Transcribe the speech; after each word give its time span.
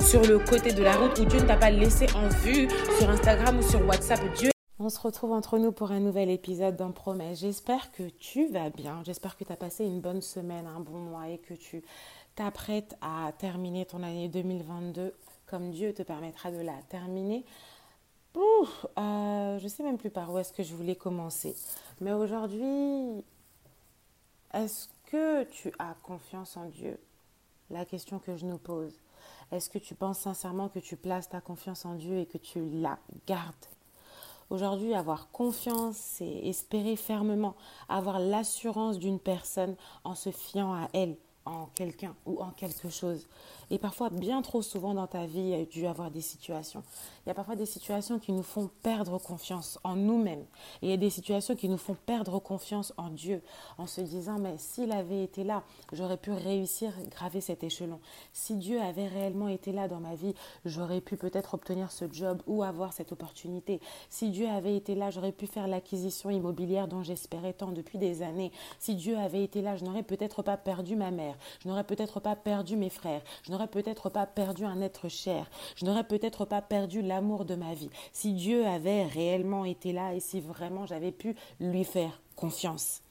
sur 0.00 0.24
le 0.24 0.38
côté 0.38 0.72
de 0.72 0.82
la 0.82 0.96
route 0.96 1.18
ou 1.18 1.24
Dieu 1.24 1.40
ne 1.40 1.46
t'a 1.46 1.56
pas 1.56 1.70
laissé 1.70 2.06
en 2.14 2.28
vue 2.28 2.68
sur 2.98 3.10
Instagram 3.10 3.58
ou 3.58 3.62
sur 3.62 3.86
WhatsApp. 3.86 4.20
On 4.78 4.88
se 4.88 4.98
retrouve 4.98 5.32
entre 5.32 5.58
nous 5.58 5.72
pour 5.72 5.90
un 5.90 6.00
nouvel 6.00 6.30
épisode 6.30 6.76
d'un 6.76 6.90
Promesse. 6.90 7.40
J'espère 7.40 7.92
que 7.92 8.04
tu 8.04 8.46
vas 8.48 8.70
bien. 8.70 9.02
J'espère 9.04 9.36
que 9.36 9.44
tu 9.44 9.52
as 9.52 9.56
passé 9.56 9.84
une 9.84 10.00
bonne 10.00 10.22
semaine, 10.22 10.66
un 10.66 10.80
bon 10.80 10.98
mois 10.98 11.28
et 11.28 11.38
que 11.38 11.54
tu 11.54 11.82
t'apprêtes 12.34 12.96
à 13.02 13.32
terminer 13.38 13.84
ton 13.84 14.02
année 14.02 14.28
2022 14.28 15.12
comme 15.46 15.70
Dieu 15.70 15.92
te 15.92 16.02
permettra 16.02 16.50
de 16.50 16.60
la 16.60 16.76
terminer. 16.88 17.44
Euh, 18.36 19.58
je 19.58 19.68
sais 19.68 19.82
même 19.82 19.98
plus 19.98 20.10
par 20.10 20.32
où 20.32 20.38
est-ce 20.38 20.52
que 20.52 20.62
je 20.62 20.74
voulais 20.74 20.94
commencer. 20.94 21.56
Mais 22.00 22.12
aujourd'hui, 22.12 23.24
est-ce 24.54 24.88
que 25.10 25.44
tu 25.44 25.72
as 25.78 25.94
confiance 26.02 26.56
en 26.56 26.66
Dieu? 26.66 26.98
La 27.70 27.84
question 27.84 28.18
que 28.18 28.36
je 28.36 28.46
nous 28.46 28.58
pose. 28.58 28.94
Est-ce 29.52 29.68
que 29.68 29.78
tu 29.78 29.94
penses 29.94 30.20
sincèrement 30.20 30.68
que 30.68 30.78
tu 30.78 30.96
places 30.96 31.28
ta 31.28 31.40
confiance 31.40 31.84
en 31.84 31.94
Dieu 31.94 32.18
et 32.18 32.26
que 32.26 32.38
tu 32.38 32.68
la 32.70 32.98
gardes? 33.26 33.54
Aujourd'hui, 34.48 34.94
avoir 34.94 35.30
confiance, 35.30 35.96
c'est 35.96 36.24
espérer 36.24 36.96
fermement, 36.96 37.54
avoir 37.88 38.18
l'assurance 38.18 38.98
d'une 38.98 39.20
personne 39.20 39.76
en 40.02 40.14
se 40.14 40.30
fiant 40.30 40.72
à 40.72 40.88
elle, 40.92 41.16
en 41.44 41.66
quelqu'un 41.74 42.14
ou 42.26 42.40
en 42.40 42.50
quelque 42.50 42.90
chose. 42.90 43.26
Et 43.70 43.78
parfois, 43.78 44.10
bien 44.10 44.42
trop 44.42 44.62
souvent 44.62 44.94
dans 44.94 45.06
ta 45.06 45.26
vie, 45.26 45.40
il 45.40 45.48
y 45.48 45.54
a 45.54 45.64
dû 45.64 45.86
avoir 45.86 46.10
des 46.10 46.20
situations. 46.20 46.82
Il 47.24 47.28
y 47.28 47.32
a 47.32 47.34
parfois 47.34 47.56
des 47.56 47.66
situations 47.66 48.18
qui 48.18 48.32
nous 48.32 48.42
font 48.42 48.68
perdre 48.82 49.18
confiance 49.18 49.78
en 49.84 49.94
nous-mêmes. 49.96 50.44
Et 50.82 50.86
il 50.86 50.90
y 50.90 50.92
a 50.92 50.96
des 50.96 51.10
situations 51.10 51.54
qui 51.54 51.68
nous 51.68 51.78
font 51.78 51.96
perdre 52.06 52.40
confiance 52.40 52.92
en 52.96 53.10
Dieu, 53.10 53.42
en 53.78 53.86
se 53.86 54.00
disant, 54.00 54.38
mais 54.38 54.58
s'il 54.58 54.92
avait 54.92 55.22
été 55.22 55.44
là, 55.44 55.62
j'aurais 55.92 56.16
pu 56.16 56.32
réussir 56.32 56.92
graver 57.10 57.40
cet 57.40 57.62
échelon. 57.62 58.00
Si 58.32 58.56
Dieu 58.56 58.80
avait 58.80 59.06
réellement 59.06 59.48
été 59.48 59.72
là 59.72 59.88
dans 59.88 60.00
ma 60.00 60.16
vie, 60.16 60.34
j'aurais 60.64 61.00
pu 61.00 61.16
peut-être 61.16 61.54
obtenir 61.54 61.92
ce 61.92 62.06
job 62.10 62.42
ou 62.46 62.62
avoir 62.62 62.92
cette 62.92 63.12
opportunité. 63.12 63.80
Si 64.08 64.30
Dieu 64.30 64.48
avait 64.48 64.76
été 64.76 64.94
là, 64.94 65.10
j'aurais 65.10 65.32
pu 65.32 65.46
faire 65.46 65.68
l'acquisition 65.68 66.30
immobilière 66.30 66.88
dont 66.88 67.02
j'espérais 67.02 67.52
tant 67.52 67.70
depuis 67.70 67.98
des 67.98 68.22
années. 68.22 68.52
Si 68.78 68.94
Dieu 68.94 69.16
avait 69.16 69.44
été 69.44 69.62
là, 69.62 69.76
je 69.76 69.84
n'aurais 69.84 70.02
peut-être 70.02 70.42
pas 70.42 70.56
perdu 70.56 70.96
ma 70.96 71.10
mère. 71.10 71.29
Je 71.62 71.68
n'aurais 71.68 71.84
peut-être 71.84 72.20
pas 72.20 72.36
perdu 72.36 72.76
mes 72.76 72.90
frères. 72.90 73.22
Je 73.42 73.52
n'aurais 73.52 73.68
peut-être 73.68 74.10
pas 74.10 74.26
perdu 74.26 74.64
un 74.64 74.80
être 74.80 75.08
cher. 75.08 75.50
Je 75.76 75.84
n'aurais 75.84 76.04
peut-être 76.04 76.44
pas 76.44 76.62
perdu 76.62 77.02
l'amour 77.02 77.44
de 77.44 77.54
ma 77.54 77.74
vie. 77.74 77.90
Si 78.12 78.32
Dieu 78.32 78.66
avait 78.66 79.04
réellement 79.04 79.64
été 79.64 79.92
là 79.92 80.14
et 80.14 80.20
si 80.20 80.40
vraiment 80.40 80.86
j'avais 80.86 81.12
pu 81.12 81.34
lui 81.60 81.84
faire 81.84 82.20
confiance. 82.36 83.02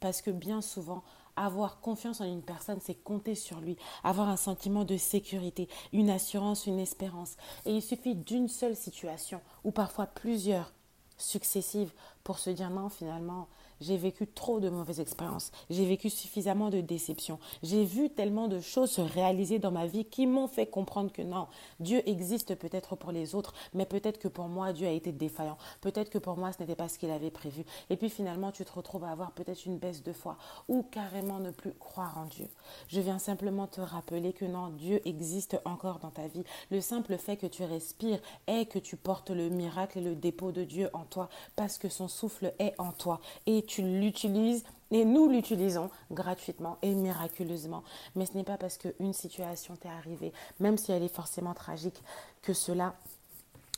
Parce 0.00 0.22
que 0.22 0.30
bien 0.30 0.60
souvent, 0.60 1.02
avoir 1.38 1.80
confiance 1.80 2.20
en 2.20 2.24
une 2.24 2.42
personne, 2.42 2.80
c'est 2.82 2.94
compter 2.94 3.34
sur 3.34 3.60
lui, 3.60 3.76
avoir 4.04 4.28
un 4.28 4.36
sentiment 4.36 4.84
de 4.84 4.96
sécurité, 4.96 5.68
une 5.92 6.10
assurance, 6.10 6.66
une 6.66 6.78
espérance. 6.78 7.36
Et 7.64 7.72
il 7.72 7.82
suffit 7.82 8.14
d'une 8.14 8.48
seule 8.48 8.76
situation, 8.76 9.40
ou 9.64 9.70
parfois 9.70 10.06
plusieurs 10.06 10.72
successives, 11.16 11.92
pour 12.24 12.38
se 12.38 12.50
dire 12.50 12.70
non, 12.70 12.88
finalement, 12.88 13.48
j'ai 13.80 13.96
vécu 13.96 14.26
trop 14.26 14.60
de 14.60 14.68
mauvaises 14.68 15.00
expériences. 15.00 15.52
J'ai 15.70 15.86
vécu 15.86 16.10
suffisamment 16.10 16.70
de 16.70 16.80
déceptions. 16.80 17.38
J'ai 17.62 17.84
vu 17.84 18.10
tellement 18.10 18.48
de 18.48 18.60
choses 18.60 18.90
se 18.90 19.00
réaliser 19.00 19.58
dans 19.58 19.70
ma 19.70 19.86
vie 19.86 20.04
qui 20.04 20.26
m'ont 20.26 20.48
fait 20.48 20.66
comprendre 20.66 21.12
que 21.12 21.22
non, 21.22 21.46
Dieu 21.80 22.02
existe 22.08 22.54
peut-être 22.54 22.96
pour 22.96 23.12
les 23.12 23.34
autres, 23.34 23.54
mais 23.74 23.86
peut-être 23.86 24.18
que 24.18 24.28
pour 24.28 24.48
moi, 24.48 24.72
Dieu 24.72 24.86
a 24.86 24.90
été 24.90 25.12
défaillant. 25.12 25.58
Peut-être 25.80 26.10
que 26.10 26.18
pour 26.18 26.36
moi, 26.36 26.52
ce 26.52 26.60
n'était 26.60 26.74
pas 26.74 26.88
ce 26.88 26.98
qu'il 26.98 27.10
avait 27.10 27.30
prévu. 27.30 27.64
Et 27.90 27.96
puis 27.96 28.10
finalement, 28.10 28.52
tu 28.52 28.64
te 28.64 28.72
retrouves 28.72 29.04
à 29.04 29.10
avoir 29.10 29.32
peut-être 29.32 29.66
une 29.66 29.78
baisse 29.78 30.02
de 30.02 30.12
foi 30.12 30.36
ou 30.68 30.82
carrément 30.82 31.38
ne 31.38 31.50
plus 31.50 31.72
croire 31.74 32.18
en 32.18 32.24
Dieu. 32.24 32.48
Je 32.88 33.00
viens 33.00 33.18
simplement 33.18 33.66
te 33.66 33.80
rappeler 33.80 34.32
que 34.32 34.44
non, 34.44 34.68
Dieu 34.68 35.00
existe 35.06 35.60
encore 35.64 35.98
dans 35.98 36.10
ta 36.10 36.26
vie. 36.26 36.44
Le 36.70 36.80
simple 36.80 37.16
fait 37.18 37.36
que 37.36 37.46
tu 37.46 37.64
respires 37.64 38.20
est 38.46 38.66
que 38.66 38.78
tu 38.78 38.96
portes 38.96 39.30
le 39.30 39.48
miracle 39.48 39.98
et 39.98 40.02
le 40.02 40.14
dépôt 40.14 40.52
de 40.52 40.64
Dieu 40.64 40.90
en 40.92 41.04
toi 41.04 41.28
parce 41.56 41.78
que 41.78 41.88
son 41.88 42.08
souffle 42.08 42.52
est 42.58 42.74
en 42.78 42.92
toi. 42.92 43.20
Et 43.46 43.62
tu 43.68 43.82
l'utilises 43.82 44.64
et 44.90 45.04
nous 45.04 45.28
l'utilisons 45.28 45.90
gratuitement 46.10 46.78
et 46.82 46.94
miraculeusement. 46.94 47.84
Mais 48.16 48.26
ce 48.26 48.36
n'est 48.36 48.44
pas 48.44 48.56
parce 48.56 48.78
qu'une 48.78 49.12
situation 49.12 49.76
t'est 49.76 49.88
arrivée, 49.88 50.32
même 50.58 50.78
si 50.78 50.90
elle 50.90 51.02
est 51.02 51.14
forcément 51.14 51.54
tragique, 51.54 52.02
que 52.42 52.52
cela 52.52 52.94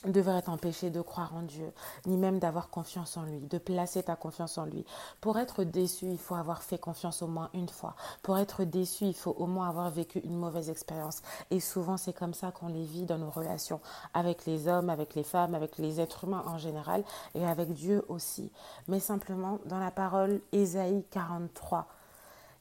devrait 0.07 0.43
t'empêcher 0.43 0.91
de 0.91 1.01
croire 1.03 1.35
en 1.35 1.43
Dieu, 1.43 1.73
ni 2.07 2.17
même 2.17 2.39
d'avoir 2.39 2.71
confiance 2.71 3.17
en 3.17 3.25
lui, 3.25 3.41
de 3.41 3.59
placer 3.59 4.03
ta 4.03 4.17
confiance 4.17 4.57
en 4.57 4.65
lui. 4.65 4.85
Pour 5.21 5.39
être 5.39 5.63
déçu, 5.65 6.07
il 6.07 6.19
faut 6.19 6.35
avoir 6.35 6.63
fait 6.63 6.79
confiance 6.79 7.23
au 7.23 7.27
moins 7.27 7.51
une 7.53 7.69
fois. 7.69 7.95
Pour 8.23 8.39
être 8.39 8.65
déçu, 8.65 9.05
il 9.05 9.15
faut 9.15 9.35
au 9.39 9.47
moins 9.47 9.69
avoir 9.69 9.91
vécu 9.91 10.21
une 10.21 10.37
mauvaise 10.37 10.71
expérience. 10.71 11.23
Et 11.51 11.61
souvent, 11.61 11.97
c'est 11.97 12.15
comme 12.15 12.35
ça 12.35 12.51
qu'on 12.51 12.69
les 12.69 12.85
vit 12.85 13.05
dans 13.05 13.19
nos 13.19 13.31
relations 13.31 13.81
avec 14.15 14.47
les 14.47 14.69
hommes, 14.69 14.89
avec 14.89 15.15
les 15.15 15.25
femmes, 15.25 15.55
avec 15.55 15.77
les 15.77 16.01
êtres 16.01 16.25
humains 16.25 16.45
en 16.47 16.59
général 16.59 17.05
et 17.35 17.45
avec 17.45 17.73
Dieu 17.73 18.05
aussi. 18.09 18.51
Mais 18.89 19.01
simplement, 19.01 19.59
dans 19.67 19.79
la 19.79 19.91
parole 19.91 20.41
Ésaïe 20.53 21.05
43, 21.11 21.87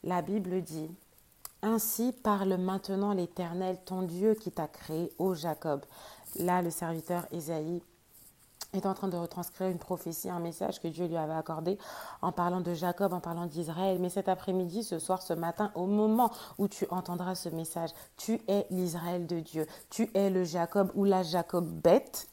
la 0.04 0.22
Bible 0.22 0.62
dit 0.62 0.90
ainsi 1.62 2.12
parle 2.12 2.56
maintenant 2.56 3.12
l'Éternel, 3.12 3.76
ton 3.84 4.00
Dieu 4.00 4.34
qui 4.34 4.50
t'a 4.50 4.66
créé, 4.66 5.12
ô 5.18 5.34
Jacob. 5.34 5.84
Là, 6.38 6.62
le 6.62 6.70
serviteur 6.70 7.26
Isaïe 7.32 7.82
est 8.72 8.86
en 8.86 8.94
train 8.94 9.08
de 9.08 9.16
retranscrire 9.16 9.68
une 9.68 9.78
prophétie, 9.78 10.30
un 10.30 10.38
message 10.38 10.80
que 10.80 10.88
Dieu 10.88 11.06
lui 11.06 11.16
avait 11.16 11.34
accordé 11.34 11.76
en 12.22 12.32
parlant 12.32 12.60
de 12.60 12.72
Jacob, 12.74 13.12
en 13.12 13.20
parlant 13.20 13.46
d'Israël. 13.46 13.98
Mais 14.00 14.10
cet 14.10 14.28
après-midi, 14.28 14.84
ce 14.84 14.98
soir, 14.98 15.22
ce 15.22 15.32
matin, 15.32 15.72
au 15.74 15.86
moment 15.86 16.30
où 16.58 16.68
tu 16.68 16.86
entendras 16.90 17.34
ce 17.34 17.48
message, 17.48 17.90
tu 18.16 18.40
es 18.48 18.66
l'Israël 18.70 19.26
de 19.26 19.40
Dieu. 19.40 19.66
Tu 19.90 20.10
es 20.14 20.30
le 20.30 20.44
Jacob 20.44 20.90
ou 20.94 21.04
la 21.04 21.22
Jacob 21.22 21.66
bête, 21.66 22.28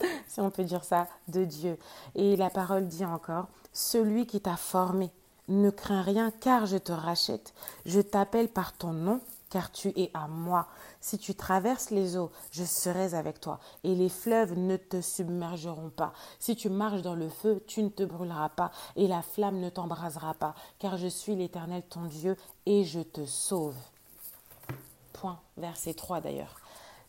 si 0.28 0.40
on 0.40 0.50
peut 0.50 0.64
dire 0.64 0.84
ça, 0.84 1.08
de 1.28 1.44
Dieu. 1.44 1.78
Et 2.14 2.36
la 2.36 2.50
parole 2.50 2.86
dit 2.86 3.04
encore, 3.04 3.48
celui 3.72 4.26
qui 4.26 4.40
t'a 4.40 4.56
formé, 4.56 5.10
ne 5.48 5.70
crains 5.70 6.02
rien 6.02 6.30
car 6.30 6.66
je 6.66 6.76
te 6.76 6.92
rachète. 6.92 7.52
Je 7.86 8.00
t'appelle 8.00 8.48
par 8.48 8.72
ton 8.72 8.92
nom 8.92 9.20
car 9.52 9.70
tu 9.70 9.88
es 9.96 10.10
à 10.14 10.28
moi. 10.28 10.66
Si 11.02 11.18
tu 11.18 11.34
traverses 11.34 11.90
les 11.90 12.16
eaux, 12.16 12.32
je 12.52 12.64
serai 12.64 13.12
avec 13.12 13.38
toi, 13.38 13.60
et 13.84 13.94
les 13.94 14.08
fleuves 14.08 14.58
ne 14.58 14.78
te 14.78 15.02
submergeront 15.02 15.90
pas. 15.90 16.14
Si 16.38 16.56
tu 16.56 16.70
marches 16.70 17.02
dans 17.02 17.14
le 17.14 17.28
feu, 17.28 17.62
tu 17.66 17.82
ne 17.82 17.90
te 17.90 18.02
brûleras 18.02 18.48
pas, 18.48 18.70
et 18.96 19.06
la 19.06 19.20
flamme 19.20 19.60
ne 19.60 19.68
t'embrasera 19.68 20.32
pas, 20.32 20.54
car 20.78 20.96
je 20.96 21.06
suis 21.06 21.36
l'Éternel 21.36 21.82
ton 21.82 22.06
Dieu, 22.06 22.34
et 22.64 22.84
je 22.84 23.00
te 23.00 23.26
sauve. 23.26 23.76
Point. 25.12 25.38
Verset 25.58 25.92
3 25.92 26.22
d'ailleurs. 26.22 26.56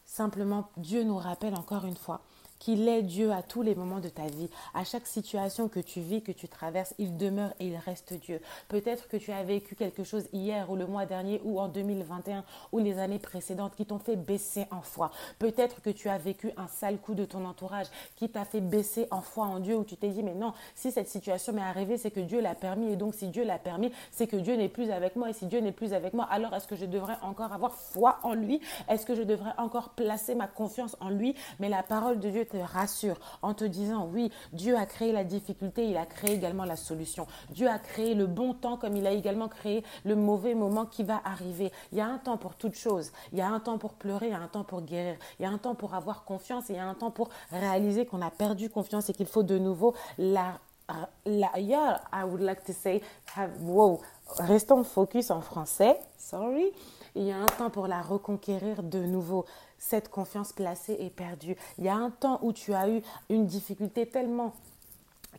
Simplement, 0.05 0.69
Dieu 0.75 1.03
nous 1.03 1.17
rappelle 1.17 1.55
encore 1.55 1.85
une 1.85 1.95
fois 1.95 2.19
qu'il 2.63 2.88
est 2.88 3.01
Dieu 3.01 3.34
à 3.34 3.41
tous 3.41 3.62
les 3.62 3.75
moments 3.75 4.00
de 4.00 4.07
ta 4.07 4.25
vie. 4.25 4.50
À 4.74 4.85
chaque 4.85 5.06
situation 5.06 5.68
que 5.68 5.81
tu 5.81 6.00
vis, 6.00 6.22
que 6.22 6.31
tu 6.31 6.47
traverses, 6.47 6.94
il 6.97 7.18
demeure 7.18 7.53
et 7.59 7.68
il 7.68 7.75
reste 7.75 8.13
Dieu. 8.13 8.40
Peut-être 8.69 9.09
que 9.09 9.18
tu 9.18 9.34
as 9.34 9.44
vécu 9.44 9.75
quelque 9.75 10.06
chose 10.06 10.29
hier 10.31 10.72
ou 10.72 10.78
le 10.78 10.88
mois 10.88 11.06
dernier 11.06 11.41
ou 11.44 11.59
en 11.59 11.68
2021 11.68 12.46
ou 12.72 12.79
les 12.79 13.00
années 13.00 13.19
précédentes 13.19 13.75
qui 13.75 13.85
t'ont 13.85 14.00
fait 14.00 14.16
baisser 14.16 14.66
en 14.72 14.81
foi. 14.81 15.12
Peut-être 15.40 15.82
que 15.82 15.90
tu 15.90 16.08
as 16.08 16.17
vécu 16.17 16.52
un 16.55 16.67
sale 16.67 16.99
coup 16.99 17.16
de 17.16 17.26
ton 17.26 17.43
entourage 17.43 17.87
qui 18.16 18.29
t'a 18.29 18.46
fait 18.46 18.61
baisser 18.61 19.08
en 19.11 19.20
foi 19.20 19.46
en 19.46 19.59
Dieu 19.59 19.76
où 19.76 19.84
tu 19.84 19.97
t'es 19.97 20.09
dit 20.09 20.23
mais 20.23 20.34
non, 20.34 20.53
si 20.73 20.90
cette 20.90 21.09
situation 21.09 21.52
m'est 21.52 21.61
arrivée, 21.61 21.97
c'est 21.97 22.11
que 22.11 22.22
Dieu 22.22 22.40
l'a 22.40 22.55
permis 22.55 22.93
et 22.93 22.96
donc 22.96 23.14
si 23.14 23.28
Dieu 23.28 23.43
l'a 23.43 23.59
permis, 23.59 23.91
c'est 24.11 24.28
que 24.28 24.37
Dieu 24.37 24.55
n'est 24.55 24.70
plus 24.70 24.90
avec 24.90 25.17
moi 25.17 25.29
et 25.29 25.34
si 25.34 25.47
Dieu 25.47 25.59
n'est 25.59 25.73
plus 25.73 25.93
avec 25.93 26.14
moi, 26.14 26.29
alors 26.32 26.53
est-ce 26.55 26.67
que 26.67 26.78
je 26.78 26.85
devrais 26.85 27.17
encore 27.23 27.52
avoir 27.52 27.73
foi 27.73 28.20
en 28.23 28.34
lui? 28.34 28.61
Est-ce 28.87 29.05
que 29.05 29.16
je 29.16 29.23
devrais 29.23 29.53
encore 29.58 29.90
placer 29.90 30.34
ma 30.34 30.47
confiance 30.47 30.96
en 31.02 31.09
lui? 31.09 31.35
Mais 31.59 31.67
la 31.67 31.84
parole 31.84 32.22
de 32.22 32.29
Dieu 32.29 32.46
rassure 32.61 33.17
en 33.41 33.53
te 33.53 33.64
disant 33.64 34.09
oui, 34.11 34.32
Dieu 34.52 34.78
a 34.78 34.85
créé 34.85 35.11
la 35.11 35.23
difficulté, 35.23 35.88
il 35.88 35.97
a 35.97 36.05
créé 36.05 36.34
également 36.34 36.66
la 36.66 36.76
solution. 36.76 37.28
Dieu 37.52 37.67
a 37.67 37.79
créé 37.79 38.14
le 38.14 38.28
bon 38.28 38.53
temps 38.53 38.78
comme 38.78 38.96
il 38.96 39.08
a 39.08 39.11
également 39.11 39.47
créé 39.47 39.84
le 40.03 40.16
mauvais 40.16 40.55
moment 40.55 40.85
qui 40.85 41.03
va 41.03 41.22
arriver. 41.26 41.72
Il 41.91 41.97
y 41.97 42.02
a 42.02 42.08
un 42.08 42.17
temps 42.17 42.38
pour 42.38 42.55
toute 42.55 42.76
chose. 42.76 43.11
Il 43.32 43.40
y 43.40 43.41
a 43.41 43.47
un 43.47 43.59
temps 43.59 43.78
pour 43.78 43.94
pleurer, 43.94 44.28
il 44.28 44.32
y 44.32 44.35
a 44.35 44.40
un 44.40 44.47
temps 44.47 44.64
pour 44.64 44.82
guérir. 44.82 45.17
Il 45.40 45.44
y 45.44 45.46
a 45.46 45.50
un 45.50 45.58
temps 45.58 45.76
pour 45.76 45.94
avoir 45.94 46.23
confiance 46.23 46.70
et 46.70 46.73
il 46.73 46.76
y 46.78 46.79
a 46.79 46.88
un 46.88 46.94
temps 46.94 47.11
pour 47.11 47.29
réaliser 47.52 48.05
qu'on 48.05 48.22
a 48.22 48.32
perdu 48.32 48.70
confiance 48.70 49.09
et 49.09 49.14
qu'il 49.14 49.28
faut 49.28 49.44
de 49.44 49.58
nouveau 49.58 49.94
la 50.17 50.59
yeah, 51.26 52.00
I 52.12 52.24
would 52.24 52.41
like 52.41 52.64
to 52.66 52.74
say, 52.74 53.02
have, 53.35 53.59
wow, 53.62 54.02
restons 54.40 54.84
focus 54.84 55.32
en 55.32 55.41
français, 55.41 55.97
sorry. 56.18 56.72
Il 57.16 57.24
y 57.24 57.32
a 57.32 57.38
un 57.38 57.46
temps 57.46 57.70
pour 57.70 57.88
la 57.88 58.02
reconquérir 58.02 58.82
de 58.82 59.00
nouveau. 59.00 59.46
Cette 59.78 60.09
confiance 60.09 60.52
placée 60.52 60.97
est 61.00 61.12
perdue. 61.12 61.56
Il 61.78 61.84
y 61.84 61.90
a 61.90 61.96
un 61.96 62.09
temps 62.09 62.40
où 62.41 62.53
tu 62.53 62.74
as 62.74 62.90
eu 62.90 63.03
une 63.30 63.46
difficulté 63.46 64.08
tellement 64.08 64.53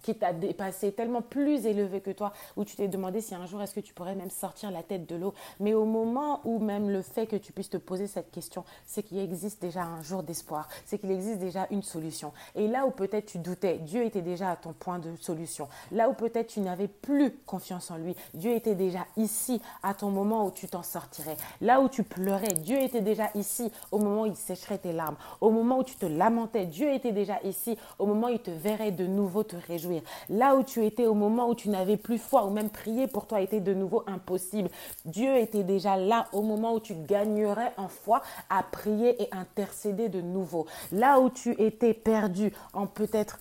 qui 0.03 0.15
t'a 0.15 0.33
dépassé, 0.33 0.93
tellement 0.93 1.23
plus 1.23 1.67
élevé 1.67 2.01
que 2.01 2.11
toi, 2.11 2.33
où 2.57 2.65
tu 2.65 2.77
t'es 2.77 2.89
demandé 2.89 3.21
si 3.21 3.35
un 3.35 3.47
jour 3.47 3.63
est-ce 3.63 3.75
que 3.75 3.81
tu 3.81 3.95
pourrais 3.95 4.15
même 4.15 4.31
sortir 4.31 4.71
la 4.71 4.83
tête 4.83 5.09
de 5.09 5.17
l'eau. 5.17 5.35
Mais 5.61 5.75
au 5.75 5.85
moment 5.85 6.41
où 6.45 6.59
même 6.59 6.91
le 6.91 7.03
fait 7.03 7.27
que 7.27 7.37
tu 7.37 7.53
puisses 7.53 7.71
te 7.71 7.77
poser 7.77 8.07
cette 8.07 8.31
question, 8.31 8.65
c'est 8.87 9.03
qu'il 9.03 9.19
existe 9.19 9.61
déjà 9.61 9.83
un 9.83 10.03
jour 10.03 10.23
d'espoir, 10.23 10.69
c'est 10.85 10.99
qu'il 10.99 11.11
existe 11.11 11.39
déjà 11.39 11.67
une 11.71 11.83
solution. 11.83 12.33
Et 12.55 12.69
là 12.69 12.87
où 12.87 12.91
peut-être 12.91 13.27
tu 13.27 13.39
doutais, 13.39 13.79
Dieu 13.79 14.05
était 14.05 14.23
déjà 14.23 14.51
à 14.51 14.57
ton 14.57 14.73
point 14.73 14.99
de 14.99 15.15
solution. 15.17 15.69
Là 15.93 16.09
où 16.09 16.15
peut-être 16.15 16.49
tu 16.49 16.61
n'avais 16.61 16.89
plus 16.89 17.33
confiance 17.47 17.91
en 17.91 17.97
lui, 17.97 18.17
Dieu 18.35 18.53
était 18.53 18.75
déjà 18.75 19.07
ici 19.17 19.61
à 19.83 19.95
ton 19.95 20.11
moment 20.11 20.47
où 20.47 20.51
tu 20.51 20.67
t'en 20.67 20.83
sortirais. 20.83 21.37
Là 21.61 21.81
où 21.81 21.89
tu 21.89 22.03
pleurais, 22.03 22.55
Dieu 22.55 22.81
était 22.81 23.01
déjà 23.01 23.31
ici 23.35 23.71
au 23.91 23.99
moment 23.99 24.23
où 24.23 24.27
il 24.27 24.37
sécherait 24.37 24.79
tes 24.79 24.93
larmes. 24.93 25.17
Au 25.41 25.51
moment 25.51 25.79
où 25.79 25.85
tu 25.85 25.97
te 25.97 26.07
lamentais, 26.07 26.67
Dieu 26.67 26.93
était 26.93 27.13
déjà 27.13 27.39
ici 27.45 27.77
au 27.99 28.07
moment 28.07 28.29
où 28.29 28.31
il 28.31 28.41
te 28.41 28.51
verrait 28.51 28.93
de 28.93 29.07
nouveau 29.07 29.43
te 29.43 29.57
réjouir. 29.57 29.84
Là 30.29 30.57
où 30.57 30.63
tu 30.63 30.85
étais 30.85 31.07
au 31.07 31.15
moment 31.15 31.49
où 31.49 31.55
tu 31.55 31.69
n'avais 31.69 31.97
plus 31.97 32.19
foi 32.19 32.45
ou 32.45 32.51
même 32.51 32.71
prier 32.71 33.07
pour 33.07 33.27
toi 33.27 33.41
était 33.41 33.61
de 33.61 33.75
nouveau 33.75 34.03
impossible. 34.07 34.71
Dieu 35.05 35.37
était 35.37 35.65
déjà 35.65 35.97
là 35.97 36.27
au 36.33 36.43
moment 36.43 36.75
où 36.75 36.81
tu 36.81 36.95
gagnerais 36.95 37.73
en 37.77 37.89
foi 37.89 38.23
à 38.51 38.63
prier 38.63 39.23
et 39.23 39.29
intercéder 39.33 40.09
de 40.09 40.21
nouveau. 40.21 40.67
Là 40.93 41.21
où 41.21 41.31
tu 41.31 41.53
étais 41.61 41.95
perdu 41.95 42.53
en 42.73 42.87
peut-être 42.87 43.39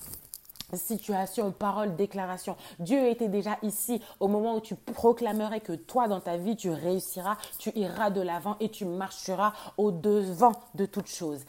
situation, 0.78 1.52
parole, 1.52 1.96
déclaration. 1.96 2.56
Dieu 2.80 3.08
était 3.08 3.28
déjà 3.28 3.58
ici 3.62 4.02
au 4.20 4.28
moment 4.28 4.56
où 4.56 4.62
tu 4.62 4.76
proclamerais 4.76 5.60
que 5.60 5.74
toi, 5.74 6.08
dans 6.08 6.20
ta 6.20 6.38
vie, 6.38 6.56
tu 6.56 6.70
réussiras, 6.70 7.38
tu 7.60 7.72
iras 7.76 8.10
de 8.10 8.22
l'avant 8.22 8.58
et 8.60 8.70
tu 8.70 8.86
marcheras 8.86 9.54
au 9.78 9.92
devant 9.92 10.54
de 10.76 10.86
toutes 10.86 11.08
choses. 11.08 11.46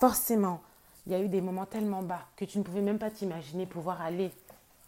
Forcément, 0.00 0.60
il 1.08 1.12
y 1.12 1.14
a 1.14 1.20
eu 1.20 1.28
des 1.28 1.40
moments 1.40 1.64
tellement 1.64 2.02
bas 2.02 2.20
que 2.36 2.44
tu 2.44 2.58
ne 2.58 2.62
pouvais 2.62 2.82
même 2.82 2.98
pas 2.98 3.10
t'imaginer 3.10 3.64
pouvoir 3.64 4.02
aller 4.02 4.30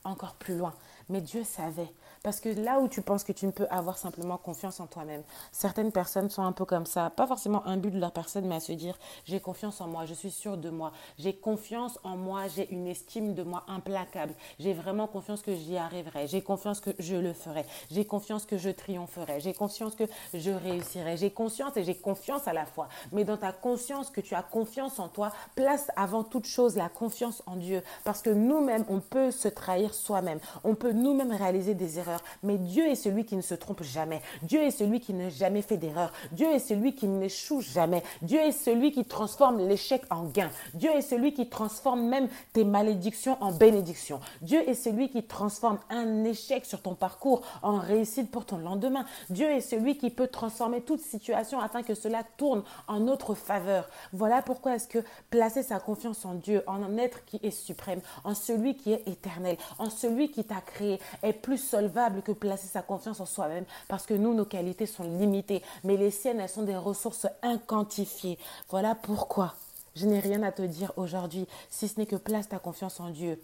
encore 0.05 0.35
plus 0.35 0.55
loin. 0.55 0.75
Mais 1.09 1.23
Dieu 1.23 1.45
savait. 1.45 1.91
Parce 2.23 2.41
que 2.41 2.51
là 2.51 2.81
où 2.81 2.89
tu 2.89 3.01
penses 3.01 3.25
que 3.25 3.33
tu 3.33 3.47
ne 3.47 3.51
peux 3.51 3.67
avoir 3.71 3.97
simplement 3.97 4.37
confiance 4.37 4.79
en 4.79 4.87
toi-même, 4.87 5.23
certaines 5.53 5.91
personnes 5.91 6.29
sont 6.29 6.43
un 6.43 6.53
peu 6.53 6.67
comme 6.67 6.85
ça. 6.85 7.09
Pas 7.09 7.27
forcément 7.27 7.67
un 7.67 7.79
but 7.79 7.91
de 7.91 7.99
leur 7.99 8.13
personne, 8.13 8.47
mais 8.47 8.57
à 8.57 8.61
se 8.61 8.73
dire 8.73 8.99
j'ai 9.25 9.41
confiance 9.41 9.81
en 9.81 9.89
moi, 9.89 10.05
je 10.05 10.13
suis 10.13 10.31
sûre 10.31 10.59
de 10.59 10.69
moi, 10.69 10.93
j'ai 11.19 11.33
confiance 11.33 11.99
en 12.05 12.19
moi, 12.19 12.43
j'ai 12.55 12.71
une 12.73 12.87
estime 12.87 13.33
de 13.33 13.43
moi 13.43 13.65
implacable. 13.69 14.35
J'ai 14.59 14.75
vraiment 14.75 15.07
confiance 15.07 15.41
que 15.41 15.55
j'y 15.55 15.79
arriverai, 15.79 16.27
j'ai 16.27 16.43
confiance 16.43 16.81
que 16.81 16.91
je 16.99 17.17
le 17.17 17.33
ferai, 17.33 17.65
j'ai 17.91 18.05
confiance 18.05 18.45
que 18.45 18.59
je 18.59 18.69
triompherai, 18.69 19.41
j'ai 19.41 19.55
confiance 19.55 19.95
que 19.95 20.05
je 20.35 20.51
réussirai, 20.51 21.17
j'ai 21.17 21.31
conscience 21.31 21.75
et 21.79 21.85
j'ai 21.85 21.95
confiance 21.95 22.47
à 22.47 22.53
la 22.53 22.67
fois. 22.67 22.91
Mais 23.13 23.25
dans 23.25 23.39
ta 23.39 23.53
conscience 23.53 24.11
que 24.11 24.21
tu 24.21 24.35
as 24.35 24.43
confiance 24.43 24.99
en 24.99 25.09
toi, 25.09 25.33
place 25.55 25.91
avant 25.97 26.23
toute 26.23 26.47
chose 26.47 26.77
la 26.77 26.91
confiance 26.91 27.43
en 27.47 27.57
Dieu. 27.57 27.83
Parce 28.05 28.21
que 28.21 28.29
nous-mêmes, 28.29 28.85
on 28.91 29.01
peut 29.01 29.31
se 29.31 29.49
trahir 29.49 29.95
soi-même, 29.95 30.39
on 30.65 30.75
peut 30.75 30.93
nous-mêmes 30.93 31.33
réaliser 31.33 31.75
des 31.75 31.99
erreurs 31.99 32.10
mais 32.43 32.59
Dieu 32.59 32.87
est 32.87 32.95
celui 32.95 33.25
qui 33.25 33.37
ne 33.37 33.43
se 33.43 33.55
trompe 33.55 33.83
jamais. 33.83 34.23
Dieu 34.43 34.63
est 34.63 34.71
celui 34.71 35.01
qui 35.01 35.15
n'a 35.15 35.29
jamais 35.29 35.63
fait 35.63 35.77
d'erreur. 35.77 36.13
Dieu 36.33 36.49
est 36.49 36.59
celui 36.59 36.95
qui 36.95 37.07
n'échoue 37.07 37.61
jamais. 37.61 38.03
Dieu 38.23 38.41
est 38.41 38.53
celui 38.53 38.93
qui 38.93 39.05
transforme 39.05 39.59
l'échec 39.59 40.03
en 40.11 40.25
gain. 40.25 40.51
Dieu 40.75 40.91
est 40.91 41.03
celui 41.03 41.33
qui 41.33 41.49
transforme 41.49 42.03
même 42.03 42.29
tes 42.53 42.65
malédictions 42.65 43.37
en 43.41 43.53
bénédictions. 43.53 44.21
Dieu 44.43 44.69
est 44.69 44.75
celui 44.75 45.11
qui 45.11 45.23
transforme 45.23 45.79
un 45.91 46.25
échec 46.25 46.65
sur 46.65 46.83
ton 46.83 46.95
parcours 46.95 47.43
en 47.63 47.79
réussite 47.79 48.31
pour 48.31 48.47
ton 48.47 48.59
lendemain. 48.59 49.05
Dieu 49.29 49.51
est 49.51 49.61
celui 49.61 49.99
qui 49.99 50.11
peut 50.11 50.29
transformer 50.29 50.81
toute 50.81 51.01
situation 51.01 51.61
afin 51.61 51.83
que 51.83 51.95
cela 51.95 52.23
tourne 52.37 52.63
en 52.89 53.01
notre 53.01 53.35
faveur. 53.35 53.89
Voilà 54.13 54.43
pourquoi 54.43 54.77
est-ce 54.77 54.89
que 54.89 55.05
placer 55.31 55.63
sa 55.63 55.79
confiance 55.79 56.25
en 56.25 56.35
Dieu, 56.35 56.63
en 56.67 56.83
un 56.83 56.97
être 56.97 57.25
qui 57.25 57.41
est 57.43 57.51
suprême, 57.51 58.01
en 58.25 58.35
celui 58.35 58.77
qui 58.77 58.93
est 58.93 59.07
éternel, 59.07 59.57
en 59.79 59.91
celui 59.91 60.31
qui 60.31 60.45
t'a 60.45 60.61
créé, 60.61 60.99
est 61.23 61.33
plus 61.33 61.59
solvable 61.59 62.00
que 62.25 62.33
placer 62.33 62.67
sa 62.67 62.83
confiance 62.83 63.21
en 63.21 63.27
soi-même 63.27 63.65
parce 63.89 64.07
que 64.07 64.15
nous, 64.15 64.35
nos 64.35 64.45
qualités 64.45 64.87
sont 64.87 65.05
limitées, 65.05 65.63
mais 65.85 65.97
les 65.97 66.11
siennes, 66.11 66.41
elles 66.41 66.49
sont 66.49 66.63
des 66.63 66.77
ressources 66.77 67.27
inquantifiées. 67.43 68.39
Voilà 68.69 68.95
pourquoi 68.95 69.55
je 69.95 70.07
n'ai 70.07 70.21
rien 70.21 70.43
à 70.43 70.53
te 70.53 70.63
dire 70.63 70.93
aujourd'hui, 70.97 71.47
si 71.69 71.89
ce 71.89 71.99
n'est 71.99 72.07
que 72.07 72.17
place 72.17 72.49
ta 72.49 72.59
confiance 72.59 73.01
en 73.01 73.11
Dieu. 73.11 73.43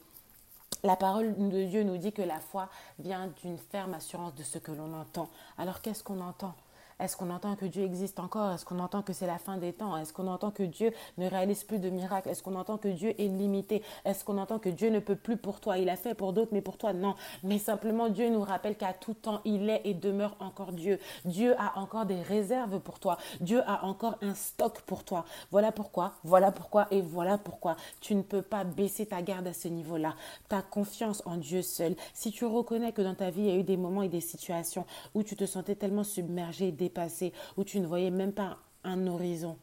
La 0.82 0.96
parole 0.96 1.34
de 1.36 1.64
Dieu 1.64 1.82
nous 1.82 1.96
dit 1.96 2.12
que 2.12 2.22
la 2.22 2.38
foi 2.38 2.68
vient 2.98 3.30
d'une 3.42 3.58
ferme 3.58 3.94
assurance 3.94 4.34
de 4.34 4.42
ce 4.42 4.58
que 4.58 4.72
l'on 4.72 4.94
entend. 4.94 5.28
Alors 5.58 5.80
qu'est-ce 5.80 6.04
qu'on 6.04 6.20
entend? 6.20 6.54
Est-ce 6.98 7.16
qu'on 7.16 7.28
entend 7.30 7.56
que 7.56 7.66
Dieu 7.66 7.84
existe 7.84 8.18
encore? 8.20 8.52
Est-ce 8.52 8.64
qu'on 8.64 8.78
entend 8.78 9.02
que 9.02 9.12
c'est 9.12 9.26
la 9.26 9.38
fin 9.38 9.58
des 9.58 9.74
temps? 9.74 9.96
Est-ce 9.96 10.14
qu'on 10.14 10.28
entend 10.28 10.50
que 10.50 10.62
Dieu 10.62 10.92
ne 11.18 11.28
réalise 11.28 11.62
plus 11.62 11.78
de 11.78 11.90
miracles? 11.90 12.30
Est-ce 12.30 12.42
qu'on 12.42 12.54
entend 12.54 12.78
que 12.78 12.88
Dieu 12.88 13.14
est 13.20 13.28
limité? 13.28 13.82
Est-ce 14.06 14.24
qu'on 14.24 14.38
entend 14.38 14.58
que 14.58 14.70
Dieu 14.70 14.88
ne 14.88 14.98
peut 14.98 15.16
plus 15.16 15.36
pour 15.36 15.60
toi? 15.60 15.76
Il 15.76 15.90
a 15.90 15.96
fait 15.96 16.14
pour 16.14 16.32
d'autres, 16.32 16.52
mais 16.52 16.62
pour 16.62 16.78
toi, 16.78 16.94
non. 16.94 17.14
Mais 17.42 17.58
simplement, 17.58 18.08
Dieu 18.08 18.30
nous 18.30 18.40
rappelle 18.40 18.76
qu'à 18.76 18.94
tout 18.94 19.12
temps, 19.12 19.40
il 19.44 19.68
est 19.68 19.82
et 19.84 19.92
demeure 19.92 20.36
encore 20.40 20.72
Dieu. 20.72 20.98
Dieu 21.26 21.54
a 21.58 21.78
encore 21.78 22.06
des 22.06 22.22
réserves 22.22 22.80
pour 22.80 22.98
toi. 22.98 23.18
Dieu 23.40 23.62
a 23.66 23.84
encore 23.84 24.16
un 24.22 24.34
stock 24.34 24.80
pour 24.82 25.04
toi. 25.04 25.26
Voilà 25.50 25.72
pourquoi, 25.72 26.14
voilà 26.24 26.50
pourquoi 26.50 26.86
et 26.90 27.02
voilà 27.02 27.36
pourquoi 27.36 27.76
tu 28.00 28.14
ne 28.14 28.22
peux 28.22 28.42
pas 28.42 28.64
baisser 28.64 29.04
ta 29.04 29.20
garde 29.20 29.46
à 29.46 29.52
ce 29.52 29.68
niveau-là. 29.68 30.14
Ta 30.48 30.62
confiance 30.62 31.22
en 31.26 31.36
Dieu 31.36 31.60
seul. 31.60 31.94
Si 32.14 32.30
tu 32.30 32.46
reconnais 32.46 32.92
que 32.92 33.02
dans 33.02 33.14
ta 33.14 33.28
vie, 33.28 33.42
il 33.42 33.46
y 33.48 33.52
a 33.52 33.56
eu 33.56 33.64
des 33.64 33.76
moments 33.76 34.02
et 34.02 34.08
des 34.08 34.20
situations 34.20 34.86
où 35.14 35.22
tu 35.22 35.36
te 35.36 35.44
sentais 35.44 35.74
tellement 35.74 36.04
submergé, 36.04 36.72
passé 36.90 37.32
où 37.56 37.64
tu 37.64 37.80
ne 37.80 37.86
voyais 37.86 38.10
même 38.10 38.32
pas 38.32 38.58
un 38.84 39.06
horizon 39.06 39.58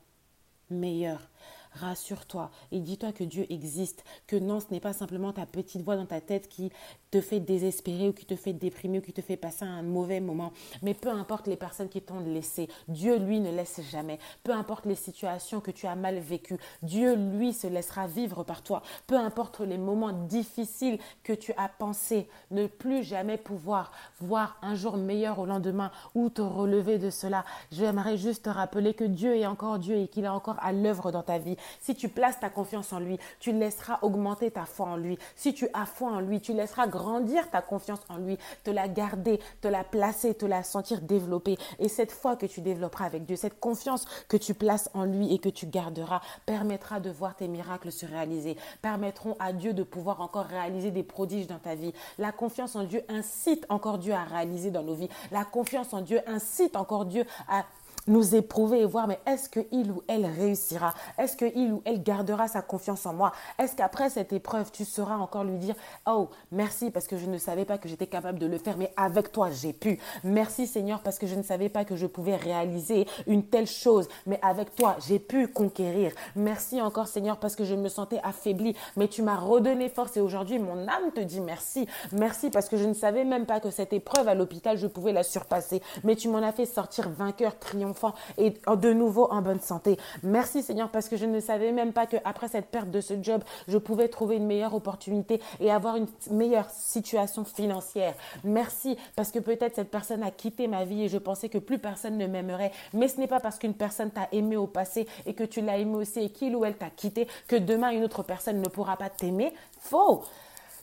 meilleur. 0.69 1.29
Rassure-toi 1.73 2.51
et 2.71 2.79
dis-toi 2.79 3.11
que 3.13 3.23
Dieu 3.23 3.51
existe, 3.51 4.03
que 4.27 4.35
non, 4.35 4.59
ce 4.59 4.67
n'est 4.69 4.79
pas 4.79 4.93
simplement 4.93 5.33
ta 5.33 5.45
petite 5.45 5.81
voix 5.81 5.95
dans 5.95 6.05
ta 6.05 6.21
tête 6.21 6.47
qui 6.47 6.71
te 7.13 7.21
fait 7.21 7.39
désespérer 7.39 8.09
ou 8.09 8.11
qui 8.11 8.25
te 8.25 8.35
fait 8.35 8.53
déprimer 8.53 8.97
ou 8.97 9.01
qui 9.01 9.13
te 9.13 9.21
fait 9.21 9.37
passer 9.37 9.65
un 9.65 9.83
mauvais 9.83 10.19
moment. 10.19 10.51
Mais 10.81 10.95
peu 10.95 11.09
importe 11.09 11.45
les 11.45 11.57
personnes 11.57 11.87
qui 11.87 12.01
t'ont 12.01 12.21
laissé, 12.21 12.67
Dieu, 12.87 13.19
lui, 13.19 13.39
ne 13.39 13.51
laisse 13.51 13.81
jamais. 13.91 14.17
Peu 14.43 14.51
importe 14.51 14.87
les 14.87 14.95
situations 14.95 15.59
que 15.59 15.69
tu 15.69 15.85
as 15.85 15.93
mal 15.93 16.17
vécues, 16.17 16.57
Dieu, 16.81 17.13
lui, 17.13 17.53
se 17.53 17.67
laissera 17.67 18.07
vivre 18.07 18.43
par 18.43 18.63
toi. 18.63 18.81
Peu 19.05 19.15
importe 19.15 19.59
les 19.59 19.77
moments 19.77 20.11
difficiles 20.11 20.97
que 21.21 21.33
tu 21.33 21.53
as 21.55 21.69
pensé 21.69 22.27
ne 22.49 22.65
plus 22.65 23.03
jamais 23.03 23.37
pouvoir 23.37 23.91
voir 24.19 24.57
un 24.63 24.73
jour 24.73 24.97
meilleur 24.97 25.37
au 25.37 25.45
lendemain 25.45 25.91
ou 26.15 26.31
te 26.31 26.41
relever 26.41 26.97
de 26.97 27.11
cela. 27.11 27.45
J'aimerais 27.71 28.17
juste 28.17 28.45
te 28.45 28.49
rappeler 28.49 28.95
que 28.95 29.03
Dieu 29.03 29.35
est 29.35 29.45
encore 29.45 29.77
Dieu 29.77 29.97
et 29.97 30.07
qu'il 30.07 30.23
est 30.23 30.29
encore 30.29 30.57
à 30.63 30.73
l'œuvre 30.73 31.11
dans 31.11 31.21
ta 31.21 31.37
vie. 31.37 31.57
Si 31.79 31.93
tu 31.93 32.09
places 32.09 32.39
ta 32.39 32.49
confiance 32.49 32.91
en 32.91 32.97
lui, 32.97 33.19
tu 33.39 33.51
laisseras 33.51 33.99
augmenter 34.01 34.49
ta 34.49 34.65
foi 34.65 34.87
en 34.87 34.97
lui. 34.97 35.19
Si 35.35 35.53
tu 35.53 35.67
as 35.75 35.85
foi 35.85 36.09
en 36.09 36.19
lui, 36.19 36.41
tu 36.41 36.53
laisseras 36.53 36.87
grandir 36.87 37.02
ta 37.51 37.61
confiance 37.61 37.99
en 38.09 38.17
lui, 38.17 38.37
te 38.63 38.71
la 38.71 38.87
garder, 38.87 39.39
te 39.61 39.67
la 39.67 39.83
placer, 39.83 40.35
te 40.35 40.45
la 40.45 40.63
sentir 40.63 41.01
développer. 41.01 41.57
Et 41.79 41.89
cette 41.89 42.11
foi 42.11 42.35
que 42.35 42.45
tu 42.45 42.61
développeras 42.61 43.05
avec 43.05 43.25
Dieu, 43.25 43.35
cette 43.35 43.59
confiance 43.59 44.05
que 44.27 44.37
tu 44.37 44.53
places 44.53 44.89
en 44.93 45.05
lui 45.05 45.33
et 45.33 45.39
que 45.39 45.49
tu 45.49 45.65
garderas, 45.65 46.21
permettra 46.45 46.99
de 46.99 47.09
voir 47.09 47.35
tes 47.35 47.47
miracles 47.47 47.91
se 47.91 48.05
réaliser, 48.05 48.57
permettront 48.81 49.35
à 49.39 49.53
Dieu 49.53 49.73
de 49.73 49.83
pouvoir 49.83 50.21
encore 50.21 50.45
réaliser 50.45 50.91
des 50.91 51.03
prodiges 51.03 51.47
dans 51.47 51.59
ta 51.59 51.75
vie. 51.75 51.93
La 52.17 52.31
confiance 52.31 52.75
en 52.75 52.83
Dieu 52.83 53.03
incite 53.09 53.65
encore 53.69 53.97
Dieu 53.97 54.13
à 54.13 54.23
réaliser 54.23 54.71
dans 54.71 54.83
nos 54.83 54.95
vies. 54.95 55.09
La 55.31 55.45
confiance 55.45 55.93
en 55.93 56.01
Dieu 56.01 56.19
incite 56.27 56.75
encore 56.75 57.05
Dieu 57.05 57.25
à 57.47 57.63
nous 58.07 58.35
éprouver 58.35 58.81
et 58.81 58.85
voir, 58.85 59.07
mais 59.07 59.19
est-ce 59.25 59.49
qu'il 59.49 59.91
ou 59.91 60.03
elle 60.07 60.25
réussira? 60.25 60.93
Est-ce 61.17 61.37
qu'il 61.37 61.73
ou 61.73 61.81
elle 61.85 62.03
gardera 62.03 62.47
sa 62.47 62.61
confiance 62.61 63.05
en 63.05 63.13
moi? 63.13 63.31
Est-ce 63.59 63.75
qu'après 63.75 64.09
cette 64.09 64.33
épreuve, 64.33 64.71
tu 64.71 64.85
sauras 64.85 65.17
encore 65.17 65.43
lui 65.43 65.57
dire, 65.57 65.75
oh, 66.05 66.29
merci 66.51 66.91
parce 66.91 67.07
que 67.07 67.17
je 67.17 67.25
ne 67.25 67.37
savais 67.37 67.65
pas 67.65 67.77
que 67.77 67.87
j'étais 67.87 68.07
capable 68.07 68.39
de 68.39 68.45
le 68.45 68.57
faire, 68.57 68.77
mais 68.77 68.91
avec 68.97 69.31
toi, 69.31 69.49
j'ai 69.51 69.73
pu. 69.73 69.99
Merci 70.23 70.67
Seigneur 70.67 71.01
parce 71.01 71.19
que 71.19 71.27
je 71.27 71.35
ne 71.35 71.43
savais 71.43 71.69
pas 71.69 71.85
que 71.85 71.95
je 71.95 72.07
pouvais 72.07 72.35
réaliser 72.35 73.07
une 73.27 73.43
telle 73.43 73.67
chose, 73.67 74.07
mais 74.25 74.39
avec 74.41 74.75
toi, 74.75 74.95
j'ai 75.07 75.19
pu 75.19 75.47
conquérir. 75.47 76.11
Merci 76.35 76.81
encore 76.81 77.07
Seigneur 77.07 77.37
parce 77.37 77.55
que 77.55 77.63
je 77.63 77.75
me 77.75 77.89
sentais 77.89 78.19
affaiblie, 78.23 78.75
mais 78.97 79.07
tu 79.07 79.21
m'as 79.21 79.37
redonné 79.37 79.89
force 79.89 80.17
et 80.17 80.21
aujourd'hui, 80.21 80.59
mon 80.59 80.87
âme 80.87 81.11
te 81.13 81.19
dit 81.19 81.41
merci. 81.41 81.87
Merci 82.11 82.49
parce 82.49 82.69
que 82.69 82.77
je 82.77 82.85
ne 82.85 82.93
savais 82.93 83.23
même 83.23 83.45
pas 83.45 83.59
que 83.59 83.69
cette 83.69 83.93
épreuve 83.93 84.27
à 84.27 84.35
l'hôpital, 84.35 84.77
je 84.77 84.87
pouvais 84.87 85.13
la 85.13 85.23
surpasser, 85.23 85.81
mais 86.03 86.15
tu 86.15 86.27
m'en 86.29 86.39
as 86.39 86.51
fait 86.51 86.65
sortir 86.65 87.09
vainqueur, 87.09 87.55
triomphant 87.93 88.13
et 88.37 88.53
de 88.75 88.93
nouveau 88.93 89.27
en 89.31 89.41
bonne 89.41 89.59
santé. 89.59 89.97
Merci 90.23 90.63
Seigneur 90.63 90.89
parce 90.89 91.09
que 91.09 91.17
je 91.17 91.25
ne 91.25 91.39
savais 91.39 91.71
même 91.71 91.93
pas 91.93 92.05
qu'après 92.05 92.47
cette 92.47 92.67
perte 92.67 92.89
de 92.91 93.01
ce 93.01 93.21
job, 93.21 93.43
je 93.67 93.77
pouvais 93.77 94.07
trouver 94.07 94.37
une 94.37 94.45
meilleure 94.45 94.73
opportunité 94.73 95.41
et 95.59 95.71
avoir 95.71 95.95
une 95.95 96.07
meilleure 96.31 96.69
situation 96.69 97.45
financière. 97.45 98.15
Merci 98.43 98.97
parce 99.15 99.31
que 99.31 99.39
peut-être 99.39 99.75
cette 99.75 99.91
personne 99.91 100.23
a 100.23 100.31
quitté 100.31 100.67
ma 100.67 100.85
vie 100.85 101.03
et 101.03 101.09
je 101.09 101.17
pensais 101.17 101.49
que 101.49 101.57
plus 101.57 101.79
personne 101.79 102.17
ne 102.17 102.27
m'aimerait. 102.27 102.71
Mais 102.93 103.07
ce 103.07 103.19
n'est 103.19 103.27
pas 103.27 103.39
parce 103.39 103.59
qu'une 103.59 103.73
personne 103.73 104.11
t'a 104.11 104.27
aimé 104.31 104.57
au 104.57 104.67
passé 104.67 105.07
et 105.25 105.33
que 105.33 105.43
tu 105.43 105.61
l'as 105.61 105.77
aimé 105.77 105.95
aussi 105.95 106.19
et 106.19 106.29
qu'il 106.29 106.55
ou 106.55 106.65
elle 106.65 106.77
t'a 106.77 106.89
quitté 106.89 107.27
que 107.47 107.55
demain 107.55 107.91
une 107.91 108.03
autre 108.03 108.23
personne 108.23 108.61
ne 108.61 108.69
pourra 108.69 108.97
pas 108.97 109.09
t'aimer. 109.09 109.53
Faux. 109.79 110.23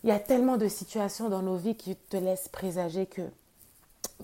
Il 0.03 0.09
y 0.09 0.13
a 0.13 0.19
tellement 0.19 0.57
de 0.57 0.67
situations 0.67 1.29
dans 1.29 1.43
nos 1.43 1.57
vies 1.57 1.77
qui 1.77 1.95
te 1.95 2.17
laissent 2.17 2.49
présager 2.49 3.05
que 3.05 3.23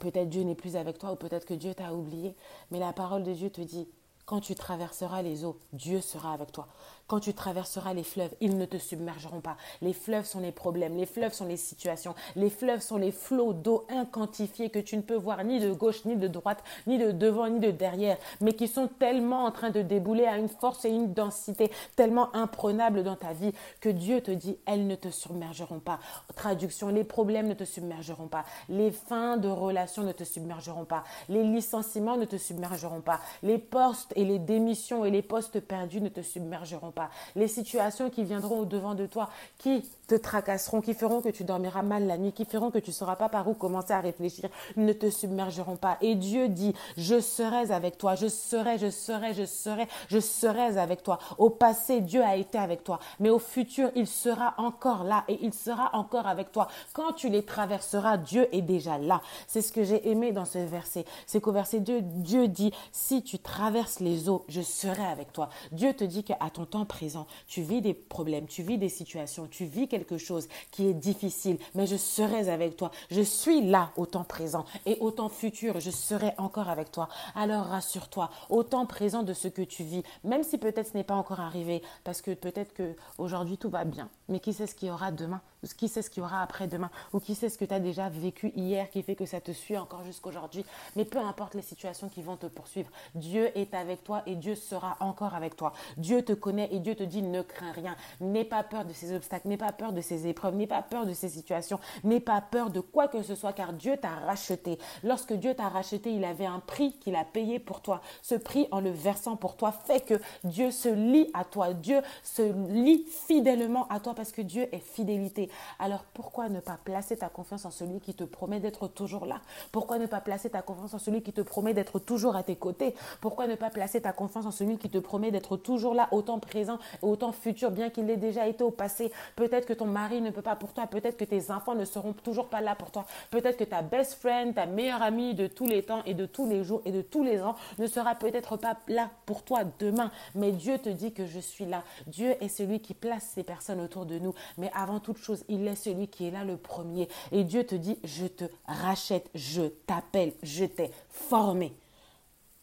peut-être 0.00 0.28
Dieu 0.28 0.42
n'est 0.42 0.54
plus 0.54 0.76
avec 0.76 0.98
toi 0.98 1.12
ou 1.12 1.16
peut-être 1.16 1.46
que 1.46 1.54
Dieu 1.54 1.74
t'a 1.74 1.92
oublié. 1.94 2.34
Mais 2.70 2.78
la 2.78 2.92
parole 2.92 3.22
de 3.22 3.32
Dieu 3.32 3.50
te 3.50 3.60
dit, 3.60 3.88
quand 4.24 4.40
tu 4.40 4.54
traverseras 4.54 5.22
les 5.22 5.44
eaux, 5.44 5.58
Dieu 5.72 6.00
sera 6.00 6.32
avec 6.32 6.52
toi. 6.52 6.66
Quand 7.06 7.20
tu 7.20 7.34
traverseras 7.34 7.94
les 7.94 8.02
fleuves, 8.02 8.34
ils 8.40 8.58
ne 8.58 8.64
te 8.64 8.78
submergeront 8.78 9.40
pas. 9.40 9.56
Les 9.80 9.92
fleuves 9.92 10.24
sont 10.24 10.40
les 10.40 10.50
problèmes, 10.50 10.96
les 10.96 11.06
fleuves 11.06 11.32
sont 11.32 11.46
les 11.46 11.56
situations, 11.56 12.16
les 12.34 12.50
fleuves 12.50 12.80
sont 12.80 12.96
les 12.96 13.12
flots 13.12 13.52
d'eau 13.52 13.86
inquantifiés 13.88 14.70
que 14.70 14.80
tu 14.80 14.96
ne 14.96 15.02
peux 15.02 15.14
voir 15.14 15.44
ni 15.44 15.60
de 15.60 15.72
gauche, 15.72 16.04
ni 16.04 16.16
de 16.16 16.26
droite, 16.26 16.64
ni 16.88 16.98
de 16.98 17.12
devant, 17.12 17.48
ni 17.48 17.60
de 17.60 17.70
derrière, 17.70 18.16
mais 18.40 18.54
qui 18.54 18.66
sont 18.66 18.88
tellement 18.88 19.44
en 19.44 19.52
train 19.52 19.70
de 19.70 19.82
débouler 19.82 20.26
à 20.26 20.36
une 20.36 20.48
force 20.48 20.84
et 20.84 20.90
une 20.90 21.12
densité 21.12 21.70
tellement 21.94 22.34
imprenable 22.34 23.04
dans 23.04 23.14
ta 23.14 23.32
vie 23.32 23.52
que 23.80 23.88
Dieu 23.88 24.20
te 24.20 24.32
dit, 24.32 24.58
elles 24.66 24.88
ne 24.88 24.96
te 24.96 25.10
submergeront 25.10 25.78
pas. 25.78 26.00
Traduction, 26.34 26.88
les 26.88 27.04
problèmes 27.04 27.46
ne 27.46 27.54
te 27.54 27.64
submergeront 27.64 28.26
pas. 28.26 28.44
Les 28.68 28.90
fins 28.90 29.36
de 29.36 29.48
relations 29.48 30.02
ne 30.02 30.10
te 30.10 30.24
submergeront 30.24 30.86
pas. 30.86 31.04
Les 31.28 31.44
licenciements 31.44 32.16
ne 32.16 32.24
te 32.24 32.36
submergeront 32.36 33.00
pas. 33.00 33.20
Les 33.44 33.58
postes 33.58 34.12
et 34.16 34.24
les 34.24 34.40
démissions 34.40 35.04
et 35.04 35.12
les 35.12 35.22
postes 35.22 35.60
perdus 35.60 36.00
ne 36.00 36.08
te 36.08 36.22
submergeront 36.22 36.90
pas. 36.90 36.95
Les 37.34 37.48
situations 37.48 38.10
qui 38.10 38.24
viendront 38.24 38.60
au-devant 38.60 38.94
de 38.94 39.06
toi, 39.06 39.30
qui 39.58 39.88
te 40.06 40.14
tracasseront, 40.14 40.80
qui 40.80 40.94
feront 40.94 41.20
que 41.20 41.28
tu 41.28 41.44
dormiras 41.44 41.82
mal 41.82 42.06
la 42.06 42.16
nuit, 42.16 42.32
qui 42.32 42.44
feront 42.44 42.70
que 42.70 42.78
tu 42.78 42.90
ne 42.90 42.94
sauras 42.94 43.16
pas 43.16 43.28
par 43.28 43.48
où 43.48 43.54
commencer 43.54 43.92
à 43.92 44.00
réfléchir, 44.00 44.48
ne 44.76 44.92
te 44.92 45.10
submergeront 45.10 45.76
pas. 45.76 45.98
Et 46.00 46.14
Dieu 46.14 46.48
dit, 46.48 46.74
je 46.96 47.20
serai 47.20 47.72
avec 47.72 47.98
toi, 47.98 48.14
je 48.14 48.28
serai, 48.28 48.78
je 48.78 48.90
serai, 48.90 49.34
je 49.34 49.44
serai, 49.44 49.86
je 50.08 50.18
serai 50.18 50.78
avec 50.78 51.02
toi. 51.02 51.18
Au 51.38 51.50
passé, 51.50 52.00
Dieu 52.00 52.22
a 52.22 52.36
été 52.36 52.58
avec 52.58 52.84
toi, 52.84 53.00
mais 53.18 53.30
au 53.30 53.38
futur, 53.38 53.90
il 53.94 54.06
sera 54.06 54.54
encore 54.58 55.04
là 55.04 55.24
et 55.28 55.38
il 55.42 55.52
sera 55.52 55.90
encore 55.94 56.26
avec 56.26 56.52
toi. 56.52 56.68
Quand 56.92 57.12
tu 57.12 57.28
les 57.28 57.44
traverseras, 57.44 58.16
Dieu 58.16 58.48
est 58.54 58.62
déjà 58.62 58.98
là. 58.98 59.20
C'est 59.46 59.62
ce 59.62 59.72
que 59.72 59.84
j'ai 59.84 60.08
aimé 60.08 60.32
dans 60.32 60.44
ce 60.44 60.58
verset. 60.58 61.04
C'est 61.26 61.40
qu'au 61.40 61.52
verset 61.52 61.80
2, 61.80 62.00
Dieu 62.02 62.48
dit, 62.48 62.72
si 62.92 63.22
tu 63.22 63.38
traverses 63.38 64.00
les 64.00 64.28
eaux, 64.28 64.44
je 64.48 64.60
serai 64.60 65.04
avec 65.04 65.32
toi. 65.32 65.48
Dieu 65.72 65.92
te 65.94 66.04
dit 66.04 66.24
qu'à 66.24 66.36
ton 66.52 66.64
temps 66.64 66.84
présent, 66.84 67.26
tu 67.46 67.62
vis 67.62 67.80
des 67.80 67.94
problèmes, 67.94 68.46
tu 68.46 68.62
vis 68.62 68.78
des 68.78 68.88
situations, 68.88 69.48
tu 69.50 69.64
vis 69.64 69.88
quelque 69.96 70.18
chose 70.18 70.48
qui 70.70 70.86
est 70.88 70.94
difficile, 70.94 71.58
mais 71.74 71.86
je 71.86 71.96
serai 71.96 72.48
avec 72.50 72.76
toi. 72.76 72.90
Je 73.10 73.22
suis 73.22 73.62
là 73.62 73.90
au 73.96 74.06
temps 74.06 74.24
présent 74.24 74.64
et 74.84 74.98
au 75.00 75.10
temps 75.10 75.28
futur, 75.28 75.80
je 75.80 75.90
serai 75.90 76.32
encore 76.38 76.68
avec 76.68 76.90
toi. 76.92 77.08
Alors 77.34 77.66
rassure-toi, 77.66 78.30
au 78.50 78.62
temps 78.62 78.86
présent 78.86 79.22
de 79.22 79.32
ce 79.32 79.48
que 79.48 79.62
tu 79.62 79.84
vis, 79.84 80.02
même 80.24 80.42
si 80.42 80.58
peut-être 80.58 80.88
ce 80.88 80.96
n'est 80.96 81.04
pas 81.04 81.14
encore 81.14 81.40
arrivé, 81.40 81.82
parce 82.04 82.20
que 82.20 82.34
peut-être 82.34 82.74
que 82.74 82.94
aujourd'hui 83.18 83.56
tout 83.56 83.70
va 83.70 83.84
bien, 83.84 84.08
mais 84.28 84.40
qui 84.40 84.52
sait 84.52 84.66
ce 84.66 84.74
qu'il 84.74 84.88
y 84.88 84.90
aura 84.90 85.10
demain, 85.12 85.40
qui 85.74 85.88
sait 85.88 86.02
ce 86.02 86.10
qu'il 86.10 86.22
y 86.22 86.26
aura 86.26 86.42
après-demain, 86.42 86.90
ou 87.12 87.20
qui 87.20 87.34
sait 87.34 87.48
ce 87.48 87.58
que 87.58 87.64
tu 87.64 87.74
as 87.74 87.80
déjà 87.80 88.08
vécu 88.08 88.52
hier 88.56 88.88
qui 88.90 89.02
fait 89.02 89.16
que 89.16 89.26
ça 89.26 89.40
te 89.40 89.52
suit 89.52 89.76
encore 89.76 90.04
jusqu'aujourd'hui. 90.04 90.64
Mais 90.94 91.04
peu 91.04 91.18
importe 91.18 91.54
les 91.54 91.62
situations 91.62 92.08
qui 92.08 92.22
vont 92.22 92.36
te 92.36 92.46
poursuivre, 92.46 92.90
Dieu 93.14 93.50
est 93.58 93.74
avec 93.74 94.04
toi 94.04 94.22
et 94.26 94.34
Dieu 94.34 94.54
sera 94.54 94.96
encore 95.00 95.34
avec 95.34 95.56
toi. 95.56 95.72
Dieu 95.96 96.22
te 96.22 96.32
connaît 96.32 96.68
et 96.72 96.78
Dieu 96.78 96.94
te 96.94 97.02
dit 97.02 97.22
ne 97.22 97.42
crains 97.42 97.72
rien, 97.72 97.96
n'aie 98.20 98.44
pas 98.44 98.62
peur 98.62 98.84
de 98.84 98.92
ces 98.92 99.14
obstacles, 99.14 99.48
n'aie 99.48 99.56
pas 99.56 99.72
peur 99.72 99.92
de 99.92 100.00
ces 100.00 100.26
épreuves, 100.26 100.54
n'aie 100.54 100.66
pas 100.66 100.82
peur 100.82 101.06
de 101.06 101.12
ces 101.12 101.28
situations, 101.28 101.80
n'aie 102.04 102.20
pas 102.20 102.40
peur 102.40 102.70
de 102.70 102.80
quoi 102.80 103.08
que 103.08 103.22
ce 103.22 103.34
soit, 103.34 103.52
car 103.52 103.72
Dieu 103.72 103.96
t'a 103.96 104.10
racheté. 104.10 104.78
Lorsque 105.02 105.32
Dieu 105.32 105.54
t'a 105.54 105.68
racheté, 105.68 106.12
il 106.12 106.24
avait 106.24 106.46
un 106.46 106.60
prix 106.60 106.92
qu'il 106.98 107.16
a 107.16 107.24
payé 107.24 107.58
pour 107.58 107.80
toi. 107.80 108.00
Ce 108.22 108.34
prix, 108.34 108.68
en 108.70 108.80
le 108.80 108.90
versant 108.90 109.36
pour 109.36 109.56
toi, 109.56 109.72
fait 109.72 110.00
que 110.00 110.14
Dieu 110.44 110.70
se 110.70 110.88
lie 110.88 111.30
à 111.34 111.44
toi. 111.44 111.72
Dieu 111.72 112.00
se 112.22 112.42
lie 112.72 113.04
fidèlement 113.04 113.86
à 113.88 114.00
toi 114.00 114.14
parce 114.14 114.32
que 114.32 114.42
Dieu 114.42 114.68
est 114.74 114.80
fidélité. 114.80 115.50
Alors 115.78 116.04
pourquoi 116.14 116.48
ne 116.48 116.60
pas 116.60 116.78
placer 116.84 117.16
ta 117.16 117.28
confiance 117.28 117.64
en 117.64 117.70
celui 117.70 118.00
qui 118.00 118.14
te 118.14 118.24
promet 118.24 118.60
d'être 118.60 118.88
toujours 118.88 119.26
là? 119.26 119.40
Pourquoi 119.72 119.98
ne 119.98 120.06
pas 120.06 120.20
placer 120.20 120.50
ta 120.50 120.62
confiance 120.62 120.94
en 120.94 120.98
celui 120.98 121.22
qui 121.22 121.32
te 121.32 121.40
promet 121.40 121.74
d'être 121.74 121.98
toujours 121.98 122.36
à 122.36 122.42
tes 122.42 122.56
côtés? 122.56 122.94
Pourquoi 123.20 123.46
ne 123.46 123.54
pas 123.54 123.70
placer 123.70 124.00
ta 124.00 124.12
confiance 124.12 124.46
en 124.46 124.50
celui 124.50 124.78
qui 124.78 124.88
te 124.88 124.98
promet 124.98 125.30
d'être 125.30 125.56
toujours 125.56 125.94
là, 125.94 126.08
autant 126.12 126.38
présent 126.38 126.78
et 127.02 127.06
autant 127.06 127.32
futur, 127.32 127.70
bien 127.70 127.90
qu'il 127.90 128.08
ait 128.10 128.16
déjà 128.16 128.46
été 128.46 128.64
au 128.64 128.70
passé? 128.70 129.12
Peut-être 129.36 129.66
que 129.66 129.72
ton 129.72 129.86
mari 129.86 130.20
ne 130.20 130.30
peut 130.30 130.42
pas 130.42 130.56
pour 130.56 130.72
toi, 130.72 130.86
peut-être 130.86 131.16
que 131.16 131.24
tes 131.24 131.50
enfants 131.50 131.74
ne 131.74 131.84
seront 131.84 132.12
toujours 132.12 132.48
pas 132.48 132.60
là 132.60 132.74
pour 132.74 132.90
toi, 132.90 133.04
peut-être 133.30 133.56
que 133.56 133.64
ta 133.64 133.82
best 133.82 134.14
friend, 134.14 134.54
ta 134.54 134.66
meilleure 134.66 135.02
amie 135.02 135.34
de 135.34 135.46
tous 135.46 135.66
les 135.66 135.82
temps 135.82 136.02
et 136.04 136.14
de 136.14 136.26
tous 136.26 136.48
les 136.48 136.64
jours 136.64 136.82
et 136.84 136.92
de 136.92 137.02
tous 137.02 137.22
les 137.22 137.42
ans 137.42 137.56
ne 137.78 137.86
sera 137.86 138.14
peut-être 138.14 138.56
pas 138.56 138.76
là 138.88 139.10
pour 139.24 139.42
toi 139.42 139.60
demain. 139.78 140.10
Mais 140.34 140.52
Dieu 140.52 140.78
te 140.78 140.88
dit 140.88 141.12
que 141.12 141.26
je 141.26 141.40
suis 141.40 141.66
là. 141.66 141.82
Dieu 142.06 142.36
est 142.40 142.48
celui 142.48 142.80
qui 142.80 142.94
place 142.94 143.32
ces 143.34 143.42
personnes 143.42 143.80
autour 143.80 144.06
de 144.06 144.18
nous. 144.18 144.34
Mais 144.58 144.70
avant 144.74 145.00
toute 145.00 145.18
chose, 145.18 145.35
il 145.48 145.66
est 145.66 145.76
celui 145.76 146.08
qui 146.08 146.26
est 146.26 146.30
là 146.30 146.44
le 146.44 146.56
premier. 146.56 147.08
Et 147.32 147.44
Dieu 147.44 147.64
te 147.64 147.74
dit, 147.74 147.98
je 148.04 148.26
te 148.26 148.44
rachète, 148.66 149.30
je 149.34 149.62
t'appelle, 149.86 150.32
je 150.42 150.64
t'ai 150.64 150.90
formé. 151.08 151.74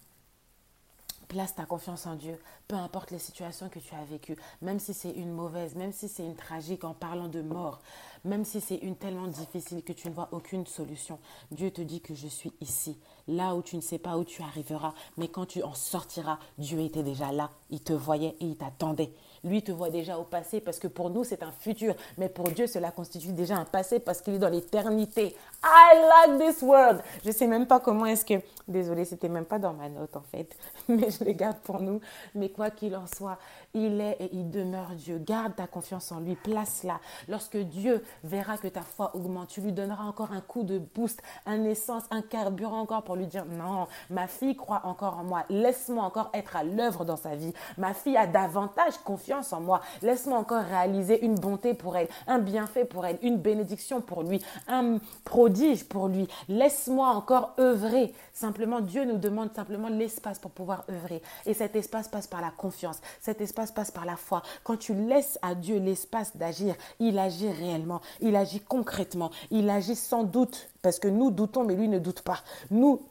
Place 1.29 1.55
ta 1.55 1.65
confiance 1.65 2.07
en 2.07 2.17
Dieu, 2.17 2.37
peu 2.67 2.75
importe 2.75 3.13
les 3.13 3.21
situations 3.21 3.69
que 3.69 3.79
tu 3.79 3.95
as 3.95 4.05
vécues, 4.05 4.37
même 4.63 4.81
si 4.81 4.93
c'est 4.93 5.13
une 5.13 5.31
mauvaise, 5.31 5.77
même 5.77 5.93
si 5.93 6.09
c'est 6.09 6.25
une 6.25 6.35
tragique 6.35 6.83
en 6.83 6.93
parlant 6.93 7.29
de 7.29 7.41
mort, 7.41 7.81
même 8.25 8.45
si 8.45 8.61
c'est 8.61 8.79
une 8.79 8.97
tellement 8.97 9.29
difficile 9.29 9.85
que 9.85 9.93
tu 9.93 10.09
ne 10.09 10.13
vois 10.13 10.29
aucune 10.33 10.67
solution. 10.67 11.21
Dieu 11.53 11.71
te 11.71 11.83
dit 11.83 12.01
que 12.01 12.17
je 12.17 12.27
suis 12.27 12.53
ici, 12.61 12.99
là 13.29 13.55
où 13.55 13.63
tu 13.63 13.77
ne 13.77 13.81
sais 13.81 14.01
pas 14.01 14.19
où 14.19 14.25
tu 14.25 14.43
arriveras, 14.43 14.93
mais 15.19 15.29
quand 15.29 15.47
tu 15.47 15.63
en 15.63 15.75
sortiras, 15.75 16.41
Dieu 16.59 16.81
était 16.81 17.05
déjà 17.05 17.31
là, 17.31 17.51
il 17.71 17.81
te 17.81 17.93
voyait 17.93 18.35
et 18.41 18.47
il 18.47 18.57
t'attendait. 18.57 19.13
Lui 19.43 19.63
te 19.63 19.73
voit 19.73 19.91
déjà 19.91 20.19
au 20.19 20.25
passé 20.25 20.61
parce 20.61 20.79
que 20.79 20.87
pour 20.87 21.11
nous, 21.11 21.25
c'est 21.25 21.43
un 21.43 21.53
futur. 21.53 21.95
Mais 22.19 22.29
pour 22.29 22.49
Dieu, 22.51 22.67
cela 22.67 22.91
constitue 22.91 23.33
déjà 23.33 23.57
un 23.57 23.65
passé 23.65 23.99
parce 23.99 24.21
qu'il 24.21 24.35
est 24.35 24.39
dans 24.39 24.51
l'éternité. 24.51 25.35
I 25.65 26.29
like 26.29 26.39
this 26.39 26.63
world. 26.63 27.03
Je 27.25 27.31
sais 27.31 27.47
même 27.47 27.67
pas 27.67 27.81
comment 27.81 28.07
est-ce 28.07 28.25
que... 28.25 28.35
Désolée, 28.69 29.05
c'était 29.05 29.29
même 29.29 29.47
pas 29.47 29.59
dans 29.59 29.73
ma 29.73 29.89
note 29.89 30.15
en 30.17 30.23
fait. 30.23 30.57
Mais 30.89 31.11
je 31.11 31.25
les 31.25 31.35
garde 31.35 31.59
pour 31.59 31.81
nous. 31.81 32.01
Mais 32.35 32.51
quoi 32.51 32.71
qu'il 32.71 32.95
en 32.97 33.07
soit, 33.07 33.39
il 33.75 34.01
est 34.01 34.17
et 34.21 34.31
il 34.33 34.51
demeure 34.51 34.91
Dieu. 34.91 35.19
Garde 35.19 35.57
ta 35.57 35.67
confiance 35.67 36.13
en 36.13 36.21
lui. 36.21 36.37
Place-la. 36.37 37.01
Lorsque 37.29 37.57
Dieu 37.57 38.05
verra 38.25 38.59
que 38.59 38.69
ta 38.69 38.83
foi 38.83 39.15
augmente, 39.17 39.49
tu 39.49 39.61
lui 39.61 39.73
donneras 39.73 40.05
encore 40.05 40.33
un 40.33 40.41
coup 40.41 40.63
de 40.63 40.79
boost, 40.79 41.23
un 41.47 41.65
essence, 41.65 42.05
un 42.11 42.23
carburant 42.23 42.81
encore 42.81 43.03
pour 43.03 43.17
lui 43.17 43.27
dire 43.27 43.45
non, 43.47 43.87
ma 44.11 44.27
fille 44.27 44.57
croit 44.57 44.83
encore 44.85 45.19
en 45.19 45.25
moi. 45.25 45.45
Laisse-moi 45.49 46.05
encore 46.05 46.31
être 46.35 46.57
à 46.57 46.65
l'œuvre 46.65 47.05
dans 47.05 47.17
sa 47.17 47.35
vie. 47.35 47.53
Ma 47.79 47.95
fille 47.95 48.17
a 48.17 48.27
davantage 48.27 48.99
confiance 48.99 49.30
en 49.33 49.61
moi. 49.61 49.81
Laisse-moi 50.03 50.39
encore 50.39 50.63
réaliser 50.63 51.25
une 51.25 51.35
bonté 51.35 51.75
pour 51.75 51.97
elle, 51.97 52.09
un 52.27 52.39
bienfait 52.39 52.85
pour 52.85 53.07
elle, 53.07 53.19
une 53.23 53.39
bénédiction 53.39 54.01
pour 54.01 54.23
lui, 54.23 54.43
un 54.69 54.99
prodige 55.25 55.85
pour 55.85 56.09
lui. 56.09 56.29
Laisse-moi 56.49 57.09
encore 57.09 57.55
œuvrer. 57.59 58.13
Simplement, 58.33 58.81
Dieu 58.81 59.05
nous 59.05 59.19
demande 59.19 59.55
simplement 59.55 59.89
l'espace 59.89 60.39
pour 60.39 60.51
pouvoir 60.51 60.85
œuvrer. 60.91 61.23
Et 61.47 61.55
cet 61.55 61.77
espace 61.77 62.09
passe 62.09 62.27
par 62.27 62.41
la 62.41 62.51
confiance. 62.51 63.01
Cet 63.21 63.41
espace 63.41 63.73
passe 63.73 63.91
par 63.91 64.05
la 64.05 64.17
foi. 64.17 64.43
Quand 64.65 64.77
tu 64.77 64.95
laisses 64.95 65.39
à 65.43 65.55
Dieu 65.55 65.79
l'espace 65.79 66.37
d'agir, 66.37 66.75
il 66.99 67.19
agit 67.19 67.51
réellement. 67.51 68.01
Il 68.21 68.37
agit 68.37 68.61
concrètement. 68.61 69.31
Il 69.51 69.69
agit 69.71 69.97
sans 69.97 70.25
doute 70.25 70.69
parce 70.83 70.99
que 70.99 71.09
nous 71.09 71.31
doutons, 71.31 71.65
mais 71.65 71.75
lui 71.75 71.89
ne 71.89 71.99
doute 71.99 72.23
pas. 72.23 72.41
Nous 72.71 73.03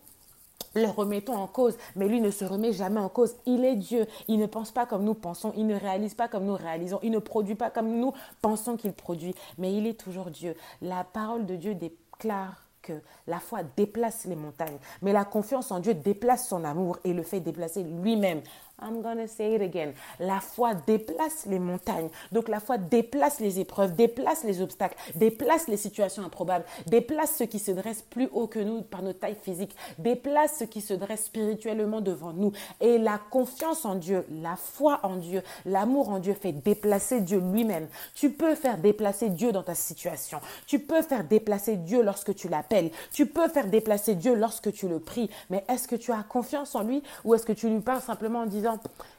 le 0.75 0.85
remettons 0.85 1.35
en 1.35 1.47
cause, 1.47 1.77
mais 1.95 2.07
lui 2.07 2.21
ne 2.21 2.31
se 2.31 2.45
remet 2.45 2.73
jamais 2.73 2.99
en 2.99 3.09
cause. 3.09 3.35
Il 3.45 3.65
est 3.65 3.75
Dieu. 3.75 4.05
Il 4.27 4.39
ne 4.39 4.45
pense 4.45 4.71
pas 4.71 4.85
comme 4.85 5.03
nous 5.03 5.13
pensons. 5.13 5.53
Il 5.57 5.67
ne 5.67 5.75
réalise 5.75 6.13
pas 6.13 6.27
comme 6.27 6.45
nous 6.45 6.55
réalisons. 6.55 6.99
Il 7.03 7.11
ne 7.11 7.19
produit 7.19 7.55
pas 7.55 7.69
comme 7.69 7.99
nous 7.99 8.13
pensons 8.41 8.77
qu'il 8.77 8.93
produit. 8.93 9.35
Mais 9.57 9.73
il 9.73 9.87
est 9.87 9.99
toujours 9.99 10.29
Dieu. 10.29 10.55
La 10.81 11.03
parole 11.03 11.45
de 11.45 11.55
Dieu 11.55 11.75
déclare 11.75 12.69
que 12.81 12.93
la 13.27 13.39
foi 13.39 13.59
déplace 13.75 14.25
les 14.25 14.35
montagnes, 14.35 14.77
mais 15.01 15.11
la 15.11 15.25
confiance 15.25 15.71
en 15.71 15.79
Dieu 15.79 15.93
déplace 15.93 16.47
son 16.47 16.63
amour 16.63 16.97
et 17.03 17.13
le 17.13 17.23
fait 17.23 17.39
déplacer 17.39 17.83
lui-même. 17.83 18.41
I'm 18.81 19.01
gonna 19.01 19.27
say 19.27 19.55
it 19.55 19.61
again. 19.61 19.93
La 20.19 20.39
foi 20.39 20.73
déplace 20.73 21.45
les 21.45 21.59
montagnes. 21.59 22.09
Donc 22.31 22.47
la 22.47 22.59
foi 22.59 22.77
déplace 22.77 23.39
les 23.39 23.59
épreuves, 23.59 23.95
déplace 23.95 24.43
les 24.43 24.61
obstacles, 24.61 24.97
déplace 25.15 25.67
les 25.67 25.77
situations 25.77 26.23
improbables, 26.23 26.65
déplace 26.87 27.35
ceux 27.37 27.45
qui 27.45 27.59
se 27.59 27.71
dressent 27.71 28.05
plus 28.09 28.29
haut 28.31 28.47
que 28.47 28.59
nous 28.59 28.81
par 28.81 29.01
notre 29.01 29.19
taille 29.19 29.37
physique, 29.41 29.75
déplace 29.97 30.57
ceux 30.59 30.65
qui 30.65 30.81
se 30.81 30.93
dressent 30.93 31.25
spirituellement 31.25 32.01
devant 32.01 32.33
nous. 32.33 32.51
Et 32.81 32.97
la 32.97 33.19
confiance 33.29 33.85
en 33.85 33.95
Dieu, 33.95 34.25
la 34.41 34.55
foi 34.55 34.99
en 35.03 35.17
Dieu, 35.17 35.41
l'amour 35.65 36.09
en 36.09 36.19
Dieu 36.19 36.33
fait 36.33 36.53
déplacer 36.53 37.21
Dieu 37.21 37.39
lui-même. 37.39 37.87
Tu 38.15 38.31
peux 38.31 38.55
faire 38.55 38.77
déplacer 38.77 39.29
Dieu 39.29 39.51
dans 39.51 39.63
ta 39.63 39.75
situation. 39.75 40.39
Tu 40.67 40.79
peux 40.79 41.01
faire 41.01 41.23
déplacer 41.23 41.77
Dieu 41.77 42.01
lorsque 42.03 42.33
tu 42.35 42.47
l'appelles. 42.47 42.91
Tu 43.11 43.25
peux 43.25 43.47
faire 43.47 43.67
déplacer 43.67 44.15
Dieu 44.15 44.35
lorsque 44.35 44.71
tu 44.71 44.87
le 44.87 44.99
pries. 44.99 45.29
Mais 45.49 45.63
est-ce 45.69 45.87
que 45.87 45.95
tu 45.95 46.11
as 46.11 46.23
confiance 46.23 46.75
en 46.75 46.83
lui 46.83 47.03
ou 47.23 47.33
est-ce 47.35 47.45
que 47.45 47.53
tu 47.53 47.69
lui 47.69 47.79
parles 47.79 48.01
simplement 48.01 48.39
en 48.39 48.45
disant 48.45 48.68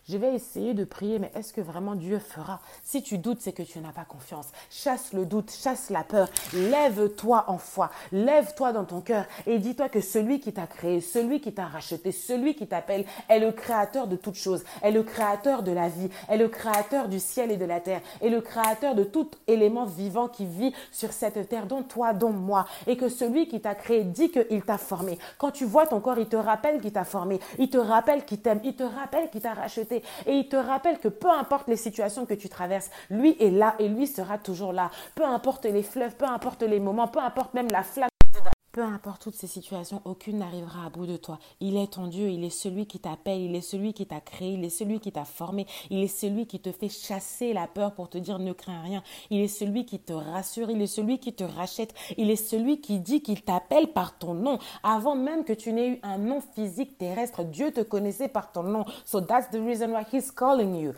je 0.09 0.17
vais 0.17 0.35
essayer 0.35 0.75
de 0.75 0.85
prier, 0.85 1.19
mais 1.19 1.31
est-ce 1.35 1.53
que 1.53 1.61
vraiment 1.61 1.95
Dieu 1.95 2.19
fera? 2.19 2.61
Si 2.83 3.03
tu 3.03 3.19
doutes, 3.19 3.41
c'est 3.41 3.53
que 3.53 3.63
tu 3.63 3.79
n'as 3.79 3.93
pas 3.93 4.05
confiance. 4.05 4.47
Chasse 4.71 5.13
le 5.13 5.25
doute, 5.25 5.53
chasse 5.53 5.91
la 5.91 6.03
peur. 6.03 6.29
Lève-toi 6.53 7.45
en 7.47 7.59
foi. 7.59 7.91
Lève-toi 8.11 8.73
dans 8.73 8.85
ton 8.85 9.01
cœur 9.01 9.25
et 9.47 9.59
dis-toi 9.59 9.89
que 9.89 10.01
celui 10.01 10.41
qui 10.41 10.53
t'a 10.53 10.67
créé, 10.67 11.01
celui 11.01 11.41
qui 11.41 11.53
t'a 11.53 11.67
racheté, 11.67 12.11
celui 12.13 12.57
qui 12.57 12.67
t'appelle 12.67 13.05
est 13.29 13.39
le 13.39 13.53
créateur 13.53 14.09
de 14.09 14.17
toutes 14.17 14.35
choses, 14.35 14.65
est 14.83 14.91
le 14.91 15.03
créateur 15.03 15.63
de 15.63 15.73
la 15.73 15.89
vie, 15.89 16.09
est 16.29 16.39
le 16.39 16.49
créateur 16.49 17.09
du 17.09 17.21
ciel 17.21 17.51
et 17.53 17.57
de 17.57 17.65
la 17.65 17.81
terre, 17.81 18.01
est 18.21 18.31
le 18.31 18.41
créateur 18.41 18.95
de 18.95 19.05
tout 19.05 19.31
élément 19.47 19.85
vivant 19.85 20.29
qui 20.29 20.45
vit 20.45 20.75
sur 20.91 21.13
cette 21.13 21.49
terre, 21.49 21.67
dont 21.67 21.83
toi, 21.83 22.13
dont 22.13 22.33
moi. 22.33 22.67
Et 22.87 22.97
que 22.97 23.09
celui 23.09 23.47
qui 23.49 23.61
t'a 23.61 23.75
créé 23.75 24.05
dit 24.05 24.31
qu'il 24.31 24.63
t'a 24.63 24.79
formé. 24.79 25.19
Quand 25.39 25.51
tu 25.51 25.65
vois 25.65 25.87
ton 25.87 26.01
corps, 26.01 26.19
il 26.19 26.27
te 26.27 26.37
rappelle 26.37 26.81
qu'il 26.81 26.93
t'a 26.93 27.05
formé. 27.05 27.39
Il 27.59 27.71
te 27.71 27.79
rappelle 27.79 28.25
qu'il 28.25 28.41
t'aime. 28.41 28.61
Il 28.65 28.75
te 28.75 28.83
rappelle 28.83 29.31
qu'il 29.31 29.40
racheté. 29.49 30.03
Et 30.27 30.33
il 30.33 30.49
te 30.49 30.57
rappelle 30.57 30.99
que 30.99 31.09
peu 31.09 31.31
importe 31.31 31.69
les 31.69 31.77
situations 31.77 32.27
que 32.27 32.35
tu 32.35 32.49
traverses, 32.49 32.91
lui 33.11 33.37
est 33.41 33.51
là 33.51 33.75
et 33.79 33.89
lui 33.89 34.07
sera 34.07 34.39
toujours 34.39 34.73
là. 34.73 34.91
Peu 35.15 35.25
importe 35.25 35.65
les 35.65 35.83
fleuves, 35.83 36.17
peu 36.17 36.27
importe 36.27 36.63
les 36.63 36.81
moments, 36.81 37.09
peu 37.09 37.21
importe 37.21 37.55
même 37.55 37.71
la 37.71 37.83
flamme. 37.83 38.10
Peu 38.73 38.85
importe 38.85 39.23
toutes 39.23 39.35
ces 39.35 39.49
situations, 39.49 40.01
aucune 40.05 40.39
n'arrivera 40.39 40.87
à 40.87 40.91
bout 40.91 41.07
de 41.07 41.17
toi. 41.17 41.41
Il 41.59 41.77
est 41.77 41.95
ton 41.95 42.07
Dieu, 42.07 42.29
il 42.29 42.45
est 42.45 42.51
celui 42.51 42.87
qui 42.87 43.01
t'appelle, 43.01 43.41
il 43.41 43.57
est 43.57 43.61
celui 43.61 43.93
qui 43.93 44.07
t'a 44.07 44.21
créé, 44.21 44.53
il 44.53 44.65
est 44.65 44.71
celui 44.71 45.01
qui 45.01 45.11
t'a 45.11 45.25
formé, 45.25 45.67
il 45.91 45.99
est 45.99 46.07
celui 46.07 46.47
qui 46.47 46.61
te 46.61 46.71
fait 46.71 46.89
chasser 46.89 47.53
la 47.53 47.67
peur 47.67 47.95
pour 47.95 48.09
te 48.09 48.17
dire 48.17 48.39
ne 48.39 48.53
crains 48.53 48.83
rien. 48.83 49.03
Il 49.31 49.41
est 49.41 49.49
celui 49.49 49.87
qui 49.87 49.99
te 49.99 50.13
rassure, 50.13 50.71
il 50.71 50.81
est 50.81 50.87
celui 50.87 51.19
qui 51.19 51.33
te 51.33 51.43
rachète, 51.43 51.95
il 52.17 52.31
est 52.31 52.37
celui 52.37 52.81
qui 52.81 53.01
dit 53.01 53.23
qu'il 53.23 53.43
t'appelle 53.43 53.89
par 53.93 54.17
ton 54.19 54.35
nom. 54.35 54.61
Avant 54.85 55.17
même 55.17 55.43
que 55.43 55.53
tu 55.53 55.73
n'aies 55.73 55.89
eu 55.89 55.99
un 56.05 56.19
nom 56.19 56.41
physique 56.41 56.97
terrestre, 56.97 57.43
Dieu 57.43 57.73
te 57.73 57.81
connaissait 57.81 58.29
par 58.29 58.53
ton 58.53 58.63
nom. 58.63 58.85
So 59.05 59.21
that's 59.21 59.51
the 59.51 59.61
reason 59.61 59.91
why 59.91 60.05
he's 60.13 60.31
calling 60.31 60.77
you. 60.77 60.93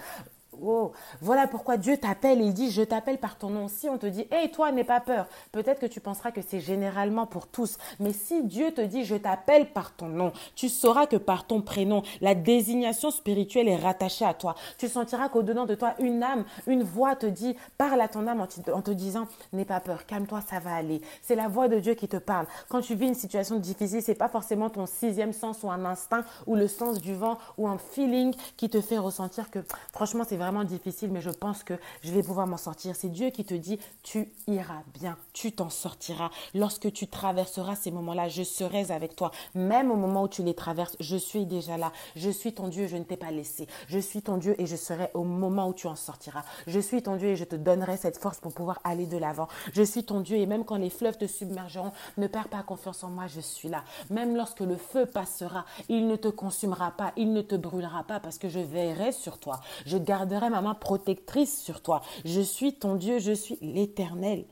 Oh, 0.64 0.92
voilà 1.20 1.48
pourquoi 1.48 1.76
Dieu 1.76 1.96
t'appelle. 1.96 2.40
Il 2.40 2.54
dit, 2.54 2.70
je 2.70 2.82
t'appelle 2.82 3.18
par 3.18 3.36
ton 3.36 3.50
nom. 3.50 3.66
Si 3.68 3.88
on 3.88 3.98
te 3.98 4.06
dit, 4.06 4.26
hé, 4.30 4.50
toi, 4.50 4.70
n'aie 4.70 4.84
pas 4.84 5.00
peur, 5.00 5.26
peut-être 5.50 5.80
que 5.80 5.86
tu 5.86 6.00
penseras 6.00 6.30
que 6.30 6.40
c'est 6.40 6.60
généralement 6.60 7.26
pour 7.26 7.48
tous. 7.48 7.78
Mais 7.98 8.12
si 8.12 8.44
Dieu 8.44 8.72
te 8.72 8.80
dit, 8.80 9.04
je 9.04 9.16
t'appelle 9.16 9.72
par 9.72 9.94
ton 9.94 10.06
nom, 10.06 10.32
tu 10.54 10.68
sauras 10.68 11.06
que 11.06 11.16
par 11.16 11.46
ton 11.46 11.62
prénom, 11.62 12.02
la 12.20 12.34
désignation 12.34 13.10
spirituelle 13.10 13.68
est 13.68 13.76
rattachée 13.76 14.24
à 14.24 14.34
toi. 14.34 14.54
Tu 14.78 14.88
sentiras 14.88 15.28
qu'au-dedans 15.28 15.66
de 15.66 15.74
toi, 15.74 15.94
une 15.98 16.22
âme, 16.22 16.44
une 16.66 16.84
voix 16.84 17.16
te 17.16 17.26
dit, 17.26 17.56
parle 17.76 18.00
à 18.00 18.08
ton 18.08 18.26
âme 18.28 18.40
en 18.72 18.82
te 18.82 18.90
disant, 18.92 19.26
n'aie 19.52 19.64
pas 19.64 19.80
peur, 19.80 20.06
calme-toi, 20.06 20.40
ça 20.48 20.60
va 20.60 20.74
aller. 20.74 21.00
C'est 21.22 21.34
la 21.34 21.48
voix 21.48 21.66
de 21.66 21.80
Dieu 21.80 21.94
qui 21.94 22.06
te 22.06 22.18
parle. 22.18 22.46
Quand 22.68 22.80
tu 22.80 22.94
vis 22.94 23.08
une 23.08 23.14
situation 23.14 23.58
difficile, 23.58 24.02
c'est 24.02 24.14
pas 24.14 24.28
forcément 24.28 24.70
ton 24.70 24.86
sixième 24.86 25.32
sens 25.32 25.62
ou 25.64 25.70
un 25.70 25.84
instinct 25.84 26.24
ou 26.46 26.54
le 26.54 26.68
sens 26.68 27.00
du 27.00 27.14
vent 27.14 27.38
ou 27.58 27.66
un 27.66 27.78
feeling 27.78 28.34
qui 28.56 28.70
te 28.70 28.80
fait 28.80 28.98
ressentir 28.98 29.50
que, 29.50 29.58
franchement, 29.92 30.24
c'est 30.26 30.36
vraiment 30.36 30.51
difficile, 30.64 31.10
mais 31.10 31.20
je 31.20 31.30
pense 31.30 31.64
que 31.64 31.74
je 32.02 32.12
vais 32.12 32.22
pouvoir 32.22 32.46
m'en 32.46 32.56
sortir. 32.56 32.94
C'est 32.94 33.08
Dieu 33.08 33.30
qui 33.30 33.44
te 33.44 33.54
dit, 33.54 33.78
tu 34.02 34.28
iras 34.46 34.82
bien, 34.94 35.16
tu 35.32 35.52
t'en 35.52 35.70
sortiras. 35.70 36.30
Lorsque 36.54 36.92
tu 36.92 37.06
traverseras 37.06 37.76
ces 37.76 37.90
moments-là, 37.90 38.28
je 38.28 38.42
serai 38.42 38.90
avec 38.90 39.16
toi. 39.16 39.30
Même 39.54 39.90
au 39.90 39.96
moment 39.96 40.24
où 40.24 40.28
tu 40.28 40.42
les 40.42 40.54
traverses, 40.54 40.96
je 41.00 41.16
suis 41.16 41.46
déjà 41.46 41.76
là. 41.76 41.92
Je 42.16 42.30
suis 42.30 42.52
ton 42.52 42.68
Dieu, 42.68 42.86
je 42.86 42.96
ne 42.96 43.04
t'ai 43.04 43.16
pas 43.16 43.30
laissé. 43.30 43.66
Je 43.88 43.98
suis 43.98 44.22
ton 44.22 44.36
Dieu 44.36 44.54
et 44.60 44.66
je 44.66 44.76
serai 44.76 45.10
au 45.14 45.24
moment 45.24 45.68
où 45.68 45.74
tu 45.74 45.86
en 45.86 45.96
sortiras. 45.96 46.44
Je 46.66 46.80
suis 46.80 47.02
ton 47.02 47.16
Dieu 47.16 47.28
et 47.28 47.36
je 47.36 47.44
te 47.44 47.56
donnerai 47.56 47.96
cette 47.96 48.18
force 48.18 48.38
pour 48.38 48.52
pouvoir 48.52 48.80
aller 48.84 49.06
de 49.06 49.16
l'avant. 49.16 49.48
Je 49.72 49.82
suis 49.82 50.04
ton 50.04 50.20
Dieu 50.20 50.36
et 50.36 50.46
même 50.46 50.64
quand 50.64 50.76
les 50.76 50.90
fleuves 50.90 51.18
te 51.18 51.26
submergeront, 51.26 51.92
ne 52.18 52.26
perds 52.26 52.48
pas 52.48 52.62
confiance 52.62 53.04
en 53.04 53.08
moi, 53.08 53.26
je 53.26 53.40
suis 53.40 53.68
là. 53.68 53.84
Même 54.10 54.36
lorsque 54.36 54.60
le 54.60 54.76
feu 54.76 55.06
passera, 55.06 55.64
il 55.88 56.06
ne 56.06 56.16
te 56.16 56.28
consumera 56.28 56.90
pas, 56.92 57.12
il 57.16 57.32
ne 57.32 57.42
te 57.42 57.54
brûlera 57.54 58.04
pas 58.04 58.20
parce 58.20 58.38
que 58.38 58.48
je 58.48 58.60
veillerai 58.60 59.12
sur 59.12 59.38
toi. 59.38 59.60
Je 59.86 59.98
garderai 59.98 60.41
ma 60.50 60.60
main 60.60 60.74
protectrice 60.74 61.60
sur 61.60 61.82
toi. 61.82 62.02
Je 62.24 62.40
suis 62.40 62.74
ton 62.74 62.96
Dieu, 62.96 63.18
je 63.18 63.32
suis 63.32 63.58
l'Éternel. 63.60 64.44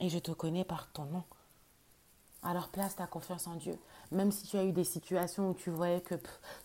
Et 0.00 0.08
je 0.08 0.18
te 0.18 0.30
connais 0.32 0.64
par 0.64 0.90
ton 0.92 1.04
nom. 1.04 1.22
Alors 2.42 2.68
place 2.68 2.96
ta 2.96 3.06
confiance 3.06 3.46
en 3.46 3.54
Dieu. 3.56 3.78
Même 4.12 4.32
si 4.32 4.46
tu 4.46 4.56
as 4.56 4.64
eu 4.64 4.72
des 4.72 4.84
situations 4.84 5.50
où 5.50 5.54
tu 5.54 5.70
voyais 5.70 6.00
que 6.00 6.14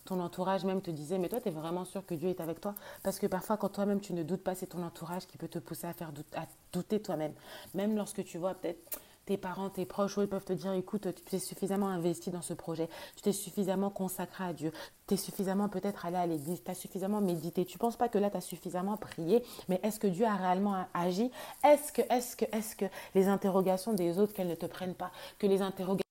ton 0.04 0.20
entourage 0.20 0.64
même 0.64 0.80
te 0.80 0.90
disait, 0.90 1.18
mais 1.18 1.28
toi, 1.28 1.40
tu 1.40 1.48
es 1.48 1.50
vraiment 1.52 1.84
sûr 1.84 2.04
que 2.04 2.14
Dieu 2.14 2.30
est 2.30 2.40
avec 2.40 2.60
toi? 2.60 2.74
Parce 3.02 3.18
que 3.18 3.26
parfois, 3.26 3.56
quand 3.56 3.68
toi-même, 3.68 4.00
tu 4.00 4.14
ne 4.14 4.22
doutes 4.22 4.42
pas, 4.42 4.54
c'est 4.54 4.66
ton 4.66 4.82
entourage 4.82 5.26
qui 5.26 5.36
peut 5.36 5.48
te 5.48 5.58
pousser 5.58 5.86
à, 5.86 5.92
faire 5.92 6.12
à 6.34 6.46
douter 6.72 7.00
toi-même. 7.00 7.34
Même 7.74 7.94
lorsque 7.94 8.24
tu 8.24 8.38
vois 8.38 8.54
peut-être 8.54 9.00
tes 9.26 9.36
parents, 9.36 9.68
tes 9.68 9.84
proches, 9.84 10.14
ils 10.18 10.28
peuvent 10.28 10.44
te 10.44 10.52
dire, 10.52 10.72
écoute, 10.72 11.08
tu 11.14 11.22
t'es 11.22 11.38
suffisamment 11.40 11.88
investi 11.88 12.30
dans 12.30 12.42
ce 12.42 12.54
projet, 12.54 12.88
tu 13.16 13.22
t'es 13.22 13.32
suffisamment 13.32 13.90
consacré 13.90 14.44
à 14.44 14.52
Dieu, 14.52 14.72
tu 15.08 15.14
es 15.14 15.16
suffisamment 15.16 15.68
peut-être 15.68 16.06
allé 16.06 16.16
à 16.16 16.26
l'église, 16.26 16.62
tu 16.64 16.70
as 16.70 16.74
suffisamment 16.74 17.20
médité. 17.20 17.64
Tu 17.64 17.76
ne 17.76 17.80
penses 17.80 17.96
pas 17.96 18.08
que 18.08 18.18
là, 18.18 18.30
tu 18.30 18.36
as 18.36 18.40
suffisamment 18.40 18.96
prié, 18.96 19.42
mais 19.68 19.80
est-ce 19.82 19.98
que 19.98 20.06
Dieu 20.06 20.24
a 20.24 20.36
réellement 20.36 20.86
agi? 20.94 21.30
Est-ce 21.64 21.92
que, 21.92 22.02
est-ce 22.08 22.36
que, 22.36 22.44
est-ce 22.56 22.76
que 22.76 22.86
les 23.14 23.26
interrogations 23.26 23.92
des 23.92 24.18
autres, 24.18 24.32
qu'elles 24.32 24.48
ne 24.48 24.54
te 24.54 24.66
prennent 24.66 24.94
pas, 24.94 25.10
que 25.38 25.46
les 25.46 25.60
interrogations 25.60 26.02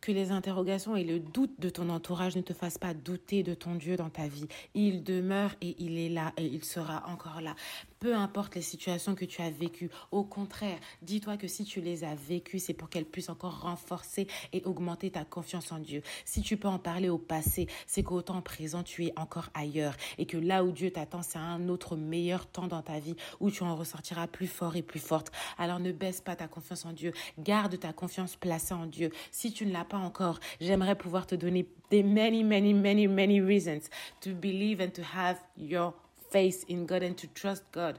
que 0.00 0.12
les 0.12 0.30
interrogations 0.30 0.96
et 0.96 1.04
le 1.04 1.20
doute 1.20 1.60
de 1.60 1.68
ton 1.68 1.90
entourage 1.90 2.34
ne 2.34 2.40
te 2.40 2.54
fassent 2.54 2.78
pas 2.78 2.94
douter 2.94 3.42
de 3.42 3.52
ton 3.52 3.74
Dieu 3.74 3.96
dans 3.96 4.08
ta 4.08 4.26
vie? 4.26 4.48
Il 4.72 5.04
demeure 5.04 5.54
et 5.60 5.76
il 5.78 5.98
est 5.98 6.08
là 6.08 6.32
et 6.38 6.46
il 6.46 6.64
sera 6.64 7.04
encore 7.08 7.42
là 7.42 7.54
peu 8.00 8.14
importe 8.14 8.54
les 8.54 8.62
situations 8.62 9.14
que 9.14 9.24
tu 9.24 9.42
as 9.42 9.50
vécues. 9.50 9.90
Au 10.10 10.24
contraire, 10.24 10.78
dis-toi 11.02 11.36
que 11.36 11.48
si 11.48 11.64
tu 11.64 11.80
les 11.80 12.04
as 12.04 12.14
vécues, 12.14 12.58
c'est 12.58 12.74
pour 12.74 12.88
qu'elles 12.88 13.04
puissent 13.04 13.28
encore 13.28 13.60
renforcer 13.60 14.26
et 14.52 14.62
augmenter 14.64 15.10
ta 15.10 15.24
confiance 15.24 15.72
en 15.72 15.78
Dieu. 15.78 16.02
Si 16.24 16.42
tu 16.42 16.56
peux 16.56 16.68
en 16.68 16.78
parler 16.78 17.08
au 17.08 17.18
passé, 17.18 17.66
c'est 17.86 18.02
qu'au 18.02 18.22
temps 18.22 18.42
présent, 18.42 18.82
tu 18.82 19.06
es 19.06 19.12
encore 19.16 19.50
ailleurs 19.54 19.96
et 20.18 20.26
que 20.26 20.36
là 20.36 20.64
où 20.64 20.72
Dieu 20.72 20.90
t'attend, 20.90 21.22
c'est 21.22 21.38
un 21.38 21.68
autre 21.68 21.96
meilleur 21.96 22.46
temps 22.46 22.68
dans 22.68 22.82
ta 22.82 22.98
vie 22.98 23.16
où 23.40 23.50
tu 23.50 23.62
en 23.62 23.76
ressortiras 23.76 24.26
plus 24.26 24.46
fort 24.46 24.76
et 24.76 24.82
plus 24.82 25.00
forte. 25.00 25.32
Alors 25.58 25.80
ne 25.80 25.92
baisse 25.92 26.20
pas 26.20 26.36
ta 26.36 26.48
confiance 26.48 26.84
en 26.84 26.92
Dieu. 26.92 27.12
Garde 27.38 27.78
ta 27.78 27.92
confiance 27.92 28.36
placée 28.36 28.74
en 28.74 28.86
Dieu. 28.86 29.10
Si 29.30 29.52
tu 29.52 29.66
ne 29.66 29.72
l'as 29.72 29.84
pas 29.84 29.98
encore, 29.98 30.40
j'aimerais 30.60 30.96
pouvoir 30.96 31.26
te 31.26 31.34
donner 31.34 31.68
des 31.90 32.02
many, 32.02 32.44
many, 32.44 32.74
many, 32.74 33.06
many 33.06 33.40
reasons 33.40 33.88
to 34.20 34.34
believe 34.34 34.80
and 34.80 34.90
to 34.90 35.02
have 35.02 35.38
your 35.56 35.94
faith 36.30 36.64
in 36.68 36.86
God 36.86 37.02
and 37.02 37.16
to 37.18 37.26
trust 37.28 37.64
God. 37.72 37.98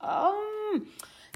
Um, 0.00 0.86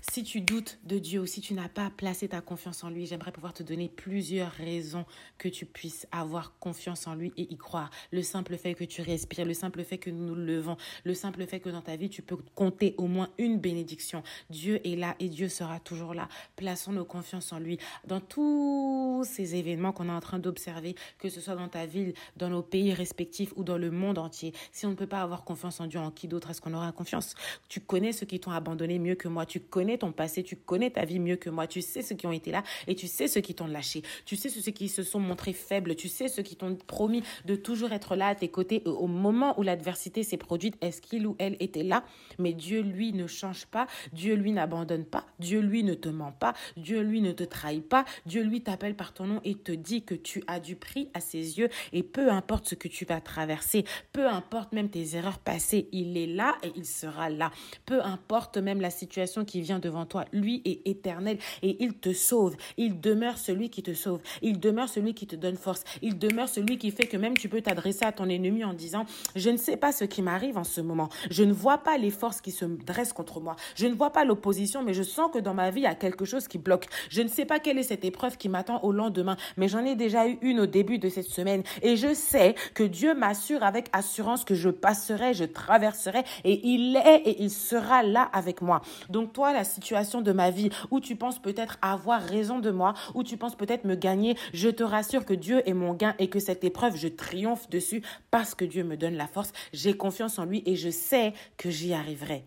Si 0.08 0.24
tu 0.24 0.40
doutes 0.40 0.78
de 0.84 0.98
Dieu 0.98 1.20
ou 1.20 1.26
si 1.26 1.42
tu 1.42 1.52
n'as 1.52 1.68
pas 1.68 1.90
placé 1.90 2.28
ta 2.28 2.40
confiance 2.40 2.82
en 2.84 2.90
lui, 2.90 3.04
j'aimerais 3.04 3.32
pouvoir 3.32 3.52
te 3.52 3.62
donner 3.62 3.88
plusieurs 3.88 4.50
raisons 4.50 5.04
que 5.36 5.48
tu 5.48 5.66
puisses 5.66 6.06
avoir 6.10 6.58
confiance 6.58 7.06
en 7.06 7.14
lui 7.14 7.32
et 7.36 7.52
y 7.52 7.56
croire. 7.58 7.90
Le 8.10 8.22
simple 8.22 8.56
fait 8.56 8.74
que 8.74 8.84
tu 8.84 9.02
respires, 9.02 9.44
le 9.44 9.52
simple 9.52 9.84
fait 9.84 9.98
que 9.98 10.08
nous 10.08 10.24
nous 10.24 10.34
levons, 10.34 10.78
le 11.04 11.12
simple 11.12 11.46
fait 11.46 11.60
que 11.60 11.68
dans 11.68 11.82
ta 11.82 11.96
vie, 11.96 12.08
tu 12.08 12.22
peux 12.22 12.36
compter 12.54 12.94
au 12.96 13.08
moins 13.08 13.28
une 13.36 13.58
bénédiction. 13.58 14.22
Dieu 14.48 14.80
est 14.86 14.96
là 14.96 15.16
et 15.20 15.28
Dieu 15.28 15.48
sera 15.48 15.80
toujours 15.80 16.14
là. 16.14 16.28
Plaçons 16.56 16.92
nos 16.92 17.04
confiances 17.04 17.52
en 17.52 17.58
lui. 17.58 17.78
Dans 18.06 18.20
tous 18.20 19.24
ces 19.28 19.54
événements 19.54 19.92
qu'on 19.92 20.08
est 20.08 20.12
en 20.12 20.20
train 20.20 20.38
d'observer, 20.38 20.94
que 21.18 21.28
ce 21.28 21.40
soit 21.40 21.56
dans 21.56 21.68
ta 21.68 21.84
ville, 21.84 22.14
dans 22.36 22.48
nos 22.48 22.62
pays 22.62 22.94
respectifs 22.94 23.52
ou 23.56 23.64
dans 23.64 23.78
le 23.78 23.90
monde 23.90 24.16
entier, 24.16 24.54
si 24.72 24.86
on 24.86 24.90
ne 24.90 24.94
peut 24.94 25.06
pas 25.06 25.20
avoir 25.20 25.44
confiance 25.44 25.78
en 25.80 25.86
Dieu, 25.86 26.00
en 26.00 26.10
qui 26.10 26.26
d'autre 26.26 26.50
est-ce 26.50 26.62
qu'on 26.62 26.74
aura 26.74 26.90
confiance? 26.92 27.34
Tu 27.68 27.80
connais 27.80 28.12
ceux 28.12 28.26
qui 28.26 28.40
t'ont 28.40 28.50
abandonné 28.50 28.98
mieux 28.98 29.14
que 29.14 29.28
moi. 29.28 29.44
Tu 29.44 29.60
connais 29.60 29.89
ton 29.98 30.12
passé, 30.12 30.42
tu 30.42 30.56
connais 30.56 30.90
ta 30.90 31.04
vie 31.04 31.18
mieux 31.18 31.36
que 31.36 31.50
moi, 31.50 31.66
tu 31.66 31.82
sais 31.82 32.02
ceux 32.02 32.14
qui 32.14 32.26
ont 32.26 32.32
été 32.32 32.50
là 32.50 32.62
et 32.86 32.94
tu 32.94 33.06
sais 33.06 33.28
ceux 33.28 33.40
qui 33.40 33.54
t'ont 33.54 33.66
lâché, 33.66 34.02
tu 34.24 34.36
sais 34.36 34.48
ceux 34.48 34.70
qui 34.72 34.88
se 34.88 35.02
sont 35.02 35.20
montrés 35.20 35.52
faibles, 35.52 35.94
tu 35.96 36.08
sais 36.08 36.28
ceux 36.28 36.42
qui 36.42 36.56
t'ont 36.56 36.76
promis 36.86 37.22
de 37.44 37.56
toujours 37.56 37.92
être 37.92 38.16
là 38.16 38.28
à 38.28 38.34
tes 38.34 38.48
côtés 38.48 38.82
au 38.84 39.06
moment 39.06 39.58
où 39.58 39.62
l'adversité 39.62 40.22
s'est 40.22 40.36
produite, 40.36 40.76
est-ce 40.80 41.00
qu'il 41.00 41.26
ou 41.26 41.36
elle 41.38 41.56
était 41.60 41.82
là? 41.82 42.04
Mais 42.38 42.52
Dieu, 42.52 42.82
lui, 42.82 43.12
ne 43.12 43.26
change 43.26 43.66
pas, 43.66 43.86
Dieu, 44.12 44.34
lui, 44.34 44.52
n'abandonne 44.52 45.04
pas, 45.04 45.26
Dieu, 45.38 45.60
lui, 45.60 45.82
ne 45.82 45.94
te 45.94 46.08
ment 46.08 46.32
pas, 46.32 46.54
Dieu, 46.76 47.00
lui, 47.00 47.20
ne 47.20 47.32
te 47.32 47.44
trahit 47.44 47.86
pas, 47.86 48.04
Dieu, 48.26 48.42
lui, 48.42 48.62
t'appelle 48.62 48.94
par 48.94 49.12
ton 49.12 49.26
nom 49.26 49.40
et 49.44 49.54
te 49.54 49.72
dit 49.72 50.02
que 50.02 50.14
tu 50.14 50.42
as 50.46 50.60
du 50.60 50.76
prix 50.76 51.10
à 51.14 51.20
ses 51.20 51.58
yeux 51.58 51.68
et 51.92 52.02
peu 52.02 52.30
importe 52.30 52.68
ce 52.68 52.74
que 52.74 52.88
tu 52.88 53.04
vas 53.04 53.20
traverser, 53.20 53.84
peu 54.12 54.28
importe 54.28 54.72
même 54.72 54.88
tes 54.88 55.16
erreurs 55.16 55.38
passées, 55.38 55.88
il 55.92 56.16
est 56.16 56.26
là 56.26 56.56
et 56.62 56.72
il 56.76 56.86
sera 56.86 57.30
là. 57.30 57.50
Peu 57.86 58.02
importe 58.02 58.58
même 58.58 58.80
la 58.80 58.90
situation 58.90 59.44
qui 59.44 59.60
vient 59.60 59.78
devant 59.80 60.06
toi. 60.06 60.24
Lui 60.32 60.62
est 60.64 60.86
éternel 60.88 61.38
et 61.62 61.76
il 61.80 61.94
te 61.94 62.12
sauve. 62.12 62.56
Il 62.76 63.00
demeure 63.00 63.38
celui 63.38 63.70
qui 63.70 63.82
te 63.82 63.94
sauve. 63.94 64.20
Il 64.42 64.60
demeure 64.60 64.88
celui 64.88 65.14
qui 65.14 65.26
te 65.26 65.36
donne 65.36 65.56
force. 65.56 65.84
Il 66.02 66.18
demeure 66.18 66.48
celui 66.48 66.78
qui 66.78 66.90
fait 66.90 67.06
que 67.06 67.16
même 67.16 67.36
tu 67.36 67.48
peux 67.48 67.60
t'adresser 67.60 68.04
à 68.04 68.12
ton 68.12 68.28
ennemi 68.28 68.64
en 68.64 68.74
disant, 68.74 69.06
je 69.36 69.50
ne 69.50 69.56
sais 69.56 69.76
pas 69.76 69.92
ce 69.92 70.04
qui 70.04 70.22
m'arrive 70.22 70.58
en 70.58 70.64
ce 70.64 70.80
moment. 70.80 71.08
Je 71.30 71.42
ne 71.44 71.52
vois 71.52 71.78
pas 71.78 71.98
les 71.98 72.10
forces 72.10 72.40
qui 72.40 72.50
se 72.50 72.64
dressent 72.64 73.12
contre 73.12 73.40
moi. 73.40 73.56
Je 73.74 73.86
ne 73.86 73.94
vois 73.94 74.10
pas 74.10 74.24
l'opposition, 74.24 74.82
mais 74.82 74.94
je 74.94 75.02
sens 75.02 75.30
que 75.32 75.38
dans 75.38 75.54
ma 75.54 75.70
vie, 75.70 75.80
il 75.80 75.84
y 75.84 75.86
a 75.86 75.94
quelque 75.94 76.24
chose 76.24 76.48
qui 76.48 76.58
bloque. 76.58 76.86
Je 77.08 77.22
ne 77.22 77.28
sais 77.28 77.44
pas 77.44 77.58
quelle 77.58 77.78
est 77.78 77.82
cette 77.84 78.04
épreuve 78.04 78.36
qui 78.36 78.48
m'attend 78.48 78.82
au 78.82 78.92
lendemain, 78.92 79.36
mais 79.56 79.68
j'en 79.68 79.84
ai 79.84 79.96
déjà 79.96 80.28
eu 80.28 80.38
une 80.42 80.60
au 80.60 80.66
début 80.66 80.98
de 80.98 81.08
cette 81.08 81.28
semaine 81.28 81.62
et 81.82 81.96
je 81.96 82.14
sais 82.14 82.54
que 82.74 82.82
Dieu 82.82 83.14
m'assure 83.14 83.62
avec 83.62 83.88
assurance 83.92 84.44
que 84.44 84.54
je 84.54 84.70
passerai, 84.70 85.34
je 85.34 85.44
traverserai 85.44 86.22
et 86.44 86.60
il 86.66 86.96
est 86.96 87.22
et 87.24 87.42
il 87.42 87.50
sera 87.50 88.02
là 88.02 88.22
avec 88.32 88.62
moi. 88.62 88.80
Donc 89.08 89.32
toi, 89.32 89.52
la 89.52 89.64
situation 89.70 90.20
de 90.20 90.32
ma 90.32 90.50
vie 90.50 90.70
où 90.90 91.00
tu 91.00 91.16
penses 91.16 91.40
peut-être 91.40 91.78
avoir 91.82 92.22
raison 92.22 92.58
de 92.58 92.70
moi, 92.70 92.94
où 93.14 93.22
tu 93.22 93.36
penses 93.36 93.56
peut-être 93.56 93.84
me 93.84 93.94
gagner, 93.94 94.36
je 94.52 94.68
te 94.68 94.82
rassure 94.82 95.24
que 95.24 95.34
Dieu 95.34 95.62
est 95.68 95.74
mon 95.74 95.94
gain 95.94 96.14
et 96.18 96.28
que 96.28 96.38
cette 96.38 96.64
épreuve, 96.64 96.96
je 96.96 97.08
triomphe 97.08 97.70
dessus 97.70 98.02
parce 98.30 98.54
que 98.54 98.64
Dieu 98.64 98.84
me 98.84 98.96
donne 98.96 99.14
la 99.14 99.26
force. 99.26 99.52
J'ai 99.72 99.96
confiance 99.96 100.38
en 100.38 100.44
lui 100.44 100.62
et 100.66 100.76
je 100.76 100.90
sais 100.90 101.32
que 101.56 101.70
j'y 101.70 101.94
arriverai. 101.94 102.44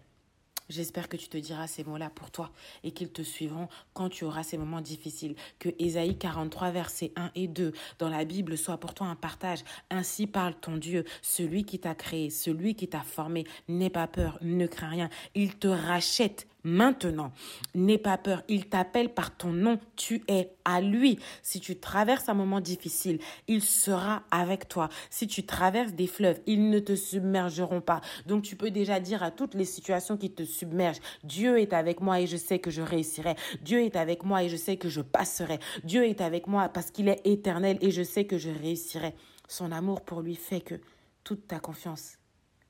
J'espère 0.70 1.10
que 1.10 1.18
tu 1.18 1.28
te 1.28 1.38
diras 1.38 1.68
ces 1.68 1.84
mots-là 1.84 2.10
pour 2.10 2.32
toi 2.32 2.52
et 2.84 2.92
qu'ils 2.92 3.12
te 3.12 3.22
suivront 3.22 3.68
quand 3.94 4.10
tu 4.10 4.24
auras 4.24 4.44
ces 4.44 4.58
moments 4.58 4.82
difficiles. 4.82 5.36
Que 5.60 5.70
Ésaïe 5.78 6.18
43, 6.18 6.72
versets 6.72 7.12
1 7.16 7.32
et 7.36 7.48
2 7.48 7.74
dans 8.00 8.10
la 8.10 8.24
Bible 8.24 8.58
soit 8.58 8.78
pour 8.78 8.94
toi 8.94 9.08
un 9.08 9.16
partage. 9.16 9.64
Ainsi 9.90 10.26
parle 10.26 10.56
ton 10.56 10.78
Dieu, 10.78 11.04
celui 11.22 11.66
qui 11.66 11.80
t'a 11.80 11.96
créé, 11.96 12.30
celui 12.30 12.76
qui 12.76 12.88
t'a 12.88 13.02
formé. 13.02 13.46
N'aie 13.68 13.90
pas 13.90 14.08
peur, 14.08 14.38
ne 14.42 14.66
crains 14.66 14.90
rien. 14.90 15.10
Il 15.36 15.56
te 15.58 15.68
rachète 15.68 16.48
maintenant. 16.64 17.32
N'aie 17.76 17.98
pas 17.98 18.18
peur, 18.18 18.44
il 18.48 18.68
t'appelle 18.68 19.14
par 19.14 19.36
ton 19.36 19.52
nom, 19.52 19.80
tu 19.96 20.24
es 20.28 20.52
à 20.66 20.82
lui. 20.82 21.20
Si 21.42 21.60
tu 21.60 21.78
traverses 21.78 22.30
un 22.30 22.34
moment 22.34 22.62
difficile, 22.62 23.20
il 23.48 23.62
sera 23.62 24.24
avec 24.32 24.68
toi. 24.68 24.90
Si 25.10 25.28
tu 25.28 25.46
traverses 25.46 25.94
des 25.94 26.08
fleuves, 26.08 26.40
ils 26.46 26.70
ne 26.70 26.80
te 26.80 26.96
submergeront 26.96 27.82
pas. 27.82 28.02
Donc 28.26 28.44
tu 28.44 28.56
peux 28.56 28.72
déjà 28.72 29.00
dire 29.00 29.24
à 29.24 29.32
toutes 29.32 29.56
les 29.56 29.66
situations 29.66 30.18
qui 30.18 30.32
te 30.32 30.44
submergent, 30.44 31.02
Dieu 31.24 31.60
est 31.60 31.74
avec 31.74 32.02
moi 32.02 32.22
et 32.22 32.28
je 32.28 32.38
sais 32.38 32.60
que 32.60 32.72
je 32.72 32.82
réussirai. 32.82 33.36
Dieu 33.62 33.84
est 33.84 33.96
avec 33.96 34.24
moi 34.24 34.44
et 34.44 34.50
je 34.50 34.58
sais 34.58 34.78
que 34.78 34.90
je 34.90 35.02
passerai. 35.02 35.60
Dieu 35.84 36.06
est 36.06 36.22
avec 36.22 36.48
moi 36.48 36.70
parce 36.70 36.92
qu'il 36.92 37.08
est 37.08 37.22
éternel 37.26 37.78
et 37.82 37.92
je 37.92 38.04
sais 38.04 38.26
que 38.26 38.38
je 38.38 38.50
réussirai. 38.50 39.14
Son 39.48 39.72
amour 39.72 40.02
pour 40.02 40.22
lui 40.22 40.36
fait 40.36 40.62
que 40.62 40.76
toute 41.24 41.48
ta 41.48 41.60
confiance 41.60 42.18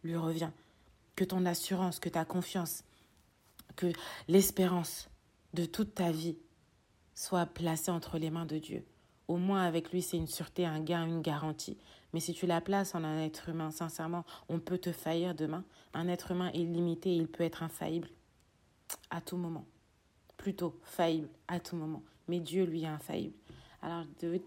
lui 0.03 0.15
revient. 0.15 0.49
Que 1.15 1.23
ton 1.23 1.45
assurance, 1.45 1.99
que 1.99 2.09
ta 2.09 2.25
confiance 2.25 2.83
que 3.75 3.91
l'espérance 4.27 5.09
de 5.53 5.65
toute 5.65 5.95
ta 5.95 6.11
vie 6.11 6.37
soit 7.15 7.45
placée 7.45 7.91
entre 7.91 8.17
les 8.17 8.29
mains 8.29 8.45
de 8.45 8.57
Dieu. 8.57 8.85
Au 9.27 9.37
moins 9.37 9.63
avec 9.63 9.91
lui, 9.91 10.01
c'est 10.01 10.17
une 10.17 10.27
sûreté, 10.27 10.65
un 10.65 10.79
gain, 10.79 11.05
une 11.05 11.21
garantie. 11.21 11.77
Mais 12.13 12.19
si 12.19 12.33
tu 12.33 12.45
la 12.45 12.61
places 12.61 12.93
en 12.93 13.03
un 13.03 13.21
être 13.21 13.49
humain, 13.49 13.71
sincèrement, 13.71 14.25
on 14.49 14.59
peut 14.59 14.77
te 14.77 14.91
faillir 14.91 15.33
demain. 15.33 15.63
Un 15.93 16.07
être 16.07 16.31
humain 16.31 16.51
est 16.53 16.65
limité, 16.65 17.15
il 17.15 17.27
peut 17.27 17.43
être 17.43 17.63
infaillible 17.63 18.09
à 19.09 19.21
tout 19.21 19.37
moment. 19.37 19.65
Plutôt 20.37 20.79
faillible 20.83 21.29
à 21.47 21.59
tout 21.59 21.75
moment. 21.75 22.03
Mais 22.27 22.39
Dieu, 22.39 22.65
lui, 22.65 22.83
est 22.83 22.87
infaillible. 22.87 23.35
Alors, 23.81 24.05
de 24.21 24.39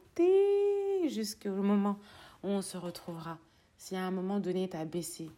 jusqu'au 1.08 1.50
moment 1.50 1.98
où 2.42 2.48
on 2.48 2.62
se 2.62 2.76
retrouvera, 2.76 3.38
si 3.76 3.96
à 3.96 4.04
un 4.04 4.10
moment 4.10 4.40
donné, 4.40 4.68
tu 4.68 4.76
as 4.76 4.84
baissé, 4.84 5.30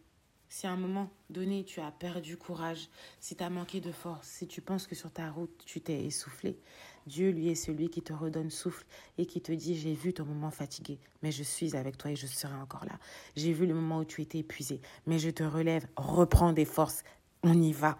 si 0.48 0.66
à 0.66 0.70
un 0.70 0.76
moment 0.76 1.10
donné 1.30 1.64
tu 1.64 1.80
as 1.80 1.90
perdu 1.90 2.36
courage, 2.36 2.88
si 3.20 3.36
tu 3.36 3.44
as 3.44 3.50
manqué 3.50 3.80
de 3.80 3.92
force, 3.92 4.26
si 4.28 4.46
tu 4.46 4.60
penses 4.60 4.86
que 4.86 4.94
sur 4.94 5.10
ta 5.10 5.30
route 5.30 5.62
tu 5.66 5.80
t'es 5.80 6.04
essoufflé, 6.04 6.58
Dieu 7.06 7.30
lui 7.30 7.48
est 7.48 7.54
celui 7.54 7.88
qui 7.88 8.02
te 8.02 8.12
redonne 8.12 8.50
souffle 8.50 8.84
et 9.16 9.26
qui 9.26 9.40
te 9.40 9.52
dit 9.52 9.76
j'ai 9.76 9.94
vu 9.94 10.12
ton 10.12 10.24
moment 10.24 10.50
fatigué, 10.50 10.98
mais 11.22 11.32
je 11.32 11.42
suis 11.42 11.76
avec 11.76 11.96
toi 11.96 12.10
et 12.10 12.16
je 12.16 12.26
serai 12.26 12.54
encore 12.54 12.84
là. 12.84 12.98
J'ai 13.36 13.52
vu 13.52 13.66
le 13.66 13.74
moment 13.74 14.00
où 14.00 14.04
tu 14.04 14.22
étais 14.22 14.38
épuisé, 14.38 14.80
mais 15.06 15.18
je 15.18 15.30
te 15.30 15.42
relève, 15.42 15.86
reprends 15.96 16.52
des 16.52 16.64
forces, 16.64 17.04
on 17.42 17.60
y 17.60 17.72
va. 17.72 17.98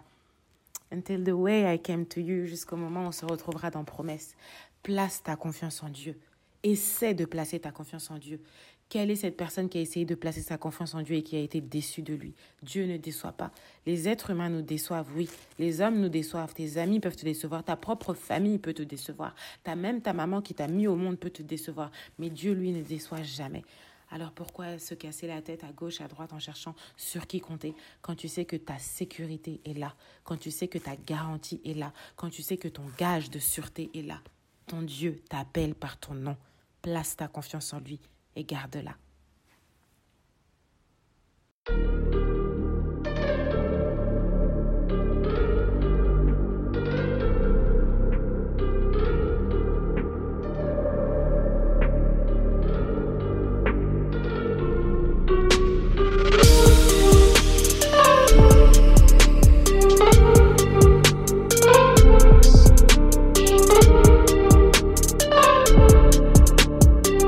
Until 0.91 1.23
the 1.23 1.33
way 1.33 1.71
I 1.71 1.79
came 1.79 2.05
to 2.07 2.19
you, 2.19 2.45
jusqu'au 2.45 2.75
moment 2.75 3.05
où 3.05 3.07
on 3.07 3.11
se 3.11 3.25
retrouvera 3.25 3.69
dans 3.69 3.83
promesse. 3.83 4.35
Place 4.81 5.21
ta 5.21 5.35
confiance 5.35 5.83
en 5.83 5.89
Dieu. 5.89 6.19
Essaie 6.63 7.13
de 7.13 7.25
placer 7.25 7.59
ta 7.59 7.71
confiance 7.71 8.09
en 8.09 8.17
Dieu. 8.17 8.41
Quelle 8.89 9.11
est 9.11 9.17
cette 9.17 9.37
personne 9.37 9.69
qui 9.69 9.77
a 9.77 9.81
essayé 9.81 10.03
de 10.03 10.15
placer 10.15 10.41
sa 10.41 10.57
confiance 10.57 10.95
en 10.95 11.03
Dieu 11.03 11.17
et 11.17 11.21
qui 11.21 11.35
a 11.35 11.39
été 11.39 11.61
déçue 11.61 12.01
de 12.01 12.15
lui? 12.15 12.33
Dieu 12.63 12.87
ne 12.87 12.97
déçoit 12.97 13.33
pas. 13.33 13.51
Les 13.85 14.09
êtres 14.09 14.31
humains 14.31 14.49
nous 14.49 14.63
déçoivent, 14.63 15.11
oui. 15.15 15.29
Les 15.59 15.79
hommes 15.79 16.01
nous 16.01 16.09
déçoivent. 16.09 16.55
Tes 16.55 16.77
amis 16.77 16.99
peuvent 16.99 17.15
te 17.15 17.23
décevoir. 17.23 17.63
Ta 17.63 17.75
propre 17.75 18.15
famille 18.15 18.57
peut 18.57 18.73
te 18.73 18.81
décevoir. 18.81 19.35
Ta 19.63 19.75
même 19.75 20.01
ta 20.01 20.11
maman 20.11 20.41
qui 20.41 20.55
t'a 20.55 20.67
mis 20.67 20.87
au 20.87 20.95
monde 20.95 21.19
peut 21.19 21.29
te 21.29 21.43
décevoir. 21.43 21.91
Mais 22.17 22.31
Dieu, 22.31 22.53
lui, 22.53 22.71
ne 22.71 22.81
déçoit 22.81 23.21
jamais. 23.21 23.63
Alors 24.09 24.31
pourquoi 24.31 24.79
se 24.79 24.95
casser 24.95 25.27
la 25.27 25.43
tête 25.43 25.63
à 25.63 25.71
gauche, 25.71 26.01
à 26.01 26.07
droite 26.07 26.33
en 26.33 26.39
cherchant 26.39 26.73
sur 26.97 27.27
qui 27.27 27.41
compter? 27.41 27.75
Quand 28.01 28.15
tu 28.15 28.27
sais 28.27 28.45
que 28.45 28.55
ta 28.55 28.79
sécurité 28.79 29.61
est 29.65 29.77
là, 29.77 29.93
quand 30.23 30.37
tu 30.37 30.49
sais 30.49 30.67
que 30.67 30.79
ta 30.79 30.95
garantie 30.95 31.61
est 31.63 31.75
là, 31.75 31.93
quand 32.15 32.31
tu 32.31 32.41
sais 32.41 32.57
que 32.57 32.67
ton 32.67 32.85
gage 32.97 33.29
de 33.29 33.37
sûreté 33.37 33.91
est 33.93 34.01
là 34.01 34.19
Ton 34.65 34.81
Dieu 34.81 35.21
t'appelle 35.29 35.75
par 35.75 35.99
ton 35.99 36.15
nom. 36.15 36.37
Place 36.81 37.17
ta 37.17 37.27
confiance 37.27 37.71
en 37.71 37.81
lui 37.81 37.99
et 38.35 38.43
garde-la. 38.43 38.95